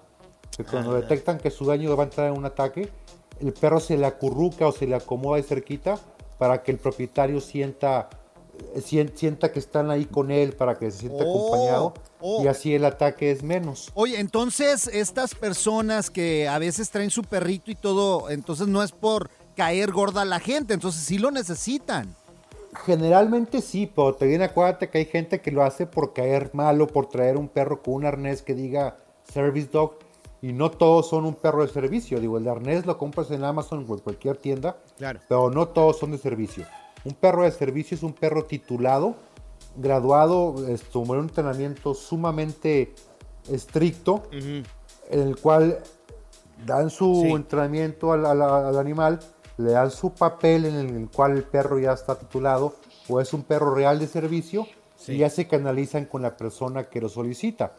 que 0.56 0.64
cuando 0.64 0.90
Ah. 0.92 1.00
detectan 1.00 1.38
que 1.38 1.50
su 1.50 1.64
dueño 1.64 1.96
va 1.96 2.02
a 2.02 2.06
entrar 2.06 2.26
en 2.32 2.36
un 2.36 2.44
ataque, 2.44 2.90
el 3.40 3.52
perro 3.52 3.78
se 3.78 3.96
le 3.96 4.04
acurruca 4.06 4.66
o 4.66 4.72
se 4.72 4.86
le 4.86 4.96
acomoda 4.96 5.36
de 5.36 5.44
cerquita 5.44 5.98
para 6.38 6.62
que 6.62 6.72
el 6.72 6.78
propietario 6.78 7.40
sienta, 7.40 8.08
eh, 8.74 8.80
sien- 8.80 9.12
sienta 9.14 9.52
que 9.52 9.60
están 9.60 9.90
ahí 9.92 10.06
con 10.06 10.32
él, 10.32 10.54
para 10.54 10.76
que 10.76 10.90
se 10.90 10.98
sienta 10.98 11.22
Oh, 11.24 11.46
acompañado 11.46 11.94
oh. 12.20 12.42
y 12.42 12.48
así 12.48 12.74
el 12.74 12.84
ataque 12.84 13.30
es 13.30 13.44
menos. 13.44 13.92
Oye, 13.94 14.18
entonces 14.18 14.88
estas 14.88 15.36
personas 15.36 16.10
que 16.10 16.48
a 16.48 16.58
veces 16.58 16.90
traen 16.90 17.10
su 17.10 17.22
perrito 17.22 17.70
y 17.70 17.76
todo, 17.76 18.28
entonces 18.28 18.66
no 18.66 18.82
es 18.82 18.90
por 18.90 19.30
caer 19.56 19.92
gorda 19.92 20.22
a 20.22 20.24
la 20.24 20.40
gente, 20.40 20.74
entonces 20.74 21.02
sí 21.02 21.18
lo 21.18 21.30
necesitan. 21.30 22.16
Generalmente 22.72 23.60
sí, 23.62 23.90
pero 23.92 24.14
también 24.14 24.42
acuérdate 24.42 24.88
que 24.90 24.98
hay 24.98 25.04
gente 25.06 25.40
que 25.40 25.50
lo 25.50 25.62
hace 25.64 25.86
por 25.86 26.12
caer 26.12 26.50
mal 26.54 26.80
o 26.80 26.86
por 26.86 27.06
traer 27.06 27.36
un 27.36 27.48
perro 27.48 27.82
con 27.82 27.94
un 27.94 28.04
arnés 28.06 28.42
que 28.42 28.54
diga 28.54 28.96
Service 29.24 29.68
Dog 29.72 29.94
y 30.40 30.52
no 30.52 30.70
todos 30.70 31.08
son 31.08 31.26
un 31.26 31.34
perro 31.34 31.62
de 31.66 31.68
servicio. 31.72 32.20
Digo, 32.20 32.38
el 32.38 32.46
arnés 32.48 32.86
lo 32.86 32.96
compras 32.96 33.30
en 33.32 33.42
Amazon 33.44 33.84
o 33.88 33.92
en 33.94 33.98
cualquier 34.00 34.36
tienda, 34.36 34.76
Claro. 34.98 35.18
pero 35.28 35.50
no 35.50 35.66
todos 35.68 35.98
son 35.98 36.12
de 36.12 36.18
servicio. 36.18 36.64
Un 37.04 37.14
perro 37.14 37.42
de 37.42 37.50
servicio 37.50 37.96
es 37.96 38.02
un 38.02 38.12
perro 38.12 38.44
titulado, 38.44 39.16
graduado, 39.76 40.54
esto, 40.68 41.02
con 41.02 41.18
un 41.18 41.24
entrenamiento 41.24 41.92
sumamente 41.94 42.94
estricto, 43.50 44.22
en 44.32 44.64
el 45.10 45.36
cual 45.38 45.78
dan 46.64 46.90
su 46.90 47.22
Sí. 47.24 47.32
entrenamiento 47.32 48.12
al, 48.12 48.26
al- 48.26 48.42
al 48.42 48.78
animal, 48.78 49.18
le 49.58 49.72
dan 49.72 49.90
su 49.90 50.12
papel 50.14 50.64
en 50.66 50.76
el 50.96 51.08
cual 51.10 51.32
el 51.32 51.42
perro 51.44 51.78
ya 51.78 51.92
está 51.92 52.18
titulado 52.18 52.74
o 53.08 53.20
es 53.20 53.32
un 53.32 53.42
perro 53.42 53.74
real 53.74 53.98
de 53.98 54.06
servicio 54.06 54.66
Sí. 54.96 55.12
y 55.12 55.18
ya 55.18 55.30
se 55.30 55.46
canalizan 55.48 56.04
con 56.04 56.20
la 56.22 56.36
persona 56.36 56.84
que 56.90 57.00
lo 57.00 57.08
solicita. 57.08 57.72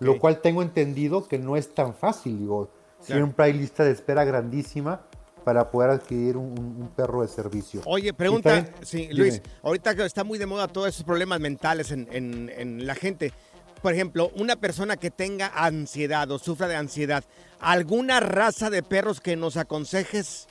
Lo 0.00 0.18
cual 0.18 0.40
tengo 0.42 0.62
entendido 0.62 1.26
que 1.26 1.38
no 1.38 1.56
es 1.56 1.72
tan 1.74 1.94
fácil, 1.94 2.38
digo, 2.38 2.68
Claro. 3.06 3.22
siempre 3.24 3.44
hay 3.46 3.52
lista 3.54 3.84
de 3.84 3.92
espera 3.92 4.24
grandísima 4.24 5.00
para 5.44 5.70
poder 5.70 5.90
adquirir 5.90 6.36
un, 6.36 6.90
perro 6.96 7.22
de 7.22 7.28
servicio. 7.28 7.80
Oye, 7.86 8.12
pregunta, 8.12 8.50
también- 8.50 8.74
sí, 8.84 9.02
dime. 9.06 9.14
Luis, 9.14 9.42
ahorita 9.62 9.94
que 9.94 10.04
está 10.04 10.24
muy 10.24 10.38
de 10.38 10.46
moda 10.46 10.66
todos 10.68 10.88
esos 10.88 11.04
problemas 11.04 11.38
mentales 11.40 11.92
en, 11.92 12.08
en- 12.10 12.50
en 12.54 12.86
la 12.86 12.94
gente. 12.94 13.32
Por 13.80 13.92
ejemplo, 13.94 14.30
una 14.36 14.56
persona 14.56 14.96
que 14.96 15.10
tenga 15.10 15.52
ansiedad 15.54 16.28
o 16.30 16.38
sufra 16.38 16.66
de 16.66 16.76
ansiedad, 16.76 17.22
¿alguna 17.60 18.18
raza 18.20 18.70
de 18.70 18.82
perros 18.82 19.20
que 19.20 19.36
nos 19.36 19.56
aconsejes? 19.56 20.48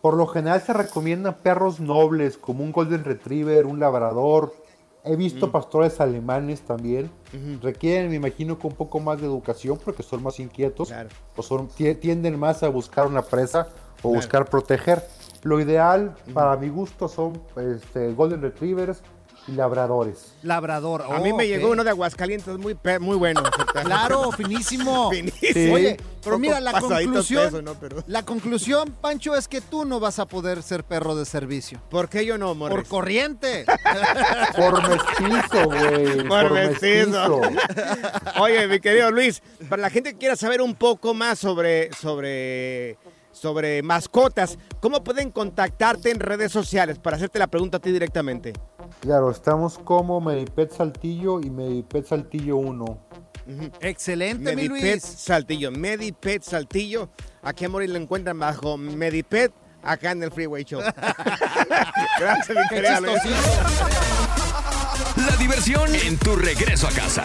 Por 0.00 0.14
lo 0.14 0.26
general 0.26 0.60
se 0.60 0.72
recomiendan 0.72 1.34
perros 1.42 1.80
nobles 1.80 2.38
como 2.38 2.62
un 2.62 2.72
Golden 2.72 3.04
Retriever, 3.04 3.66
un 3.66 3.80
Labrador. 3.80 4.54
He 5.04 5.16
visto 5.16 5.46
Mm. 5.48 5.50
pastores 5.50 6.00
alemanes 6.00 6.60
también. 6.62 7.10
Requieren, 7.62 8.10
me 8.10 8.16
imagino, 8.16 8.58
que 8.58 8.66
un 8.66 8.74
poco 8.74 9.00
más 9.00 9.20
de 9.20 9.26
educación 9.26 9.78
porque 9.82 10.02
son 10.02 10.22
más 10.22 10.38
inquietos 10.38 10.88
Claro. 10.88 11.08
o 11.36 11.42
son, 11.42 11.68
tie- 11.68 11.98
tienden 11.98 12.38
más 12.38 12.62
a 12.62 12.68
buscar 12.68 13.06
una 13.06 13.22
presa 13.22 13.68
o 13.98 14.02
Claro. 14.02 14.14
buscar 14.16 14.44
proteger. 14.50 15.02
Lo 15.42 15.60
ideal, 15.60 16.14
para 16.34 16.56
mi 16.56 16.68
gusto, 16.68 17.08
son 17.08 17.40
este, 17.56 18.12
Golden 18.12 18.42
Retrievers 18.42 19.02
y 19.48 19.52
Labradores. 19.52 20.34
Labrador. 20.42 21.02
A 21.02 21.18
mí 21.20 21.32
oh, 21.32 21.36
me 21.36 21.48
llegó 21.48 21.70
uno 21.70 21.82
de 21.82 21.90
Aguascalientes 21.90 22.58
muy, 22.58 22.76
muy 23.00 23.16
bueno. 23.16 23.42
Claro, 23.84 24.32
finísimo. 24.32 25.10
Finísimo. 25.12 25.52
Sí. 25.52 25.70
Oye, 25.70 25.96
pero 26.22 26.38
mira, 26.38 26.60
la 26.60 26.80
conclusión, 26.80 27.44
peso, 27.44 27.62
¿no? 27.62 27.74
Pero- 27.74 28.02
la 28.06 28.24
conclusión, 28.24 28.92
Pancho, 29.00 29.34
es 29.34 29.48
que 29.48 29.60
tú 29.60 29.84
no 29.84 30.00
vas 30.00 30.18
a 30.18 30.26
poder 30.26 30.62
ser 30.62 30.84
perro 30.84 31.14
de 31.14 31.24
servicio. 31.24 31.80
¿Por 31.88 32.08
qué 32.08 32.26
yo 32.26 32.36
no, 32.38 32.54
Morris? 32.54 32.76
Por 32.76 32.86
corriente. 32.88 33.64
Por 34.56 34.88
mestizo, 34.88 35.64
güey. 35.64 36.16
Por 36.28 36.48
Por, 36.48 36.52
mestizo. 36.52 37.40
mestizo. 37.40 38.40
Oye, 38.40 38.66
mi 38.68 38.80
querido 38.80 39.10
Luis, 39.10 39.42
para 39.68 39.82
la 39.82 39.90
gente 39.90 40.12
que 40.12 40.18
quiera 40.18 40.36
saber 40.36 40.60
un 40.60 40.74
poco 40.74 41.14
más 41.14 41.38
sobre, 41.38 41.92
sobre, 41.94 42.98
sobre 43.32 43.82
mascotas, 43.82 44.58
¿cómo 44.80 45.02
pueden 45.04 45.30
contactarte 45.30 46.10
en 46.10 46.20
redes 46.20 46.52
sociales 46.52 46.98
para 46.98 47.16
hacerte 47.16 47.38
la 47.38 47.46
pregunta 47.46 47.76
a 47.78 47.80
ti 47.80 47.92
directamente? 47.92 48.52
Claro, 49.00 49.30
estamos 49.30 49.78
como 49.78 50.20
Medipet 50.20 50.72
Saltillo 50.72 51.40
y 51.40 51.50
Medipet 51.50 52.06
Saltillo 52.06 52.56
1. 52.56 52.98
Excelente, 53.80 54.54
mi 54.54 54.68
Medipet 54.68 54.92
Luis. 54.92 55.02
Saltillo. 55.02 55.70
Medipet 55.70 56.42
Saltillo. 56.42 57.08
Aquí 57.42 57.64
a 57.64 57.68
Morir 57.68 57.90
lo 57.90 57.96
encuentran 57.96 58.38
bajo 58.38 58.76
Medipet, 58.76 59.52
acá 59.82 60.10
en 60.10 60.22
el 60.22 60.30
Freeway 60.30 60.64
Show. 60.64 60.82
Gracias, 62.18 62.58
mi 62.70 62.78
Luis. 63.06 63.22
La 65.16 65.36
diversión 65.36 65.94
en 65.94 66.18
tu 66.18 66.36
regreso 66.36 66.88
a 66.88 66.90
casa. 66.90 67.24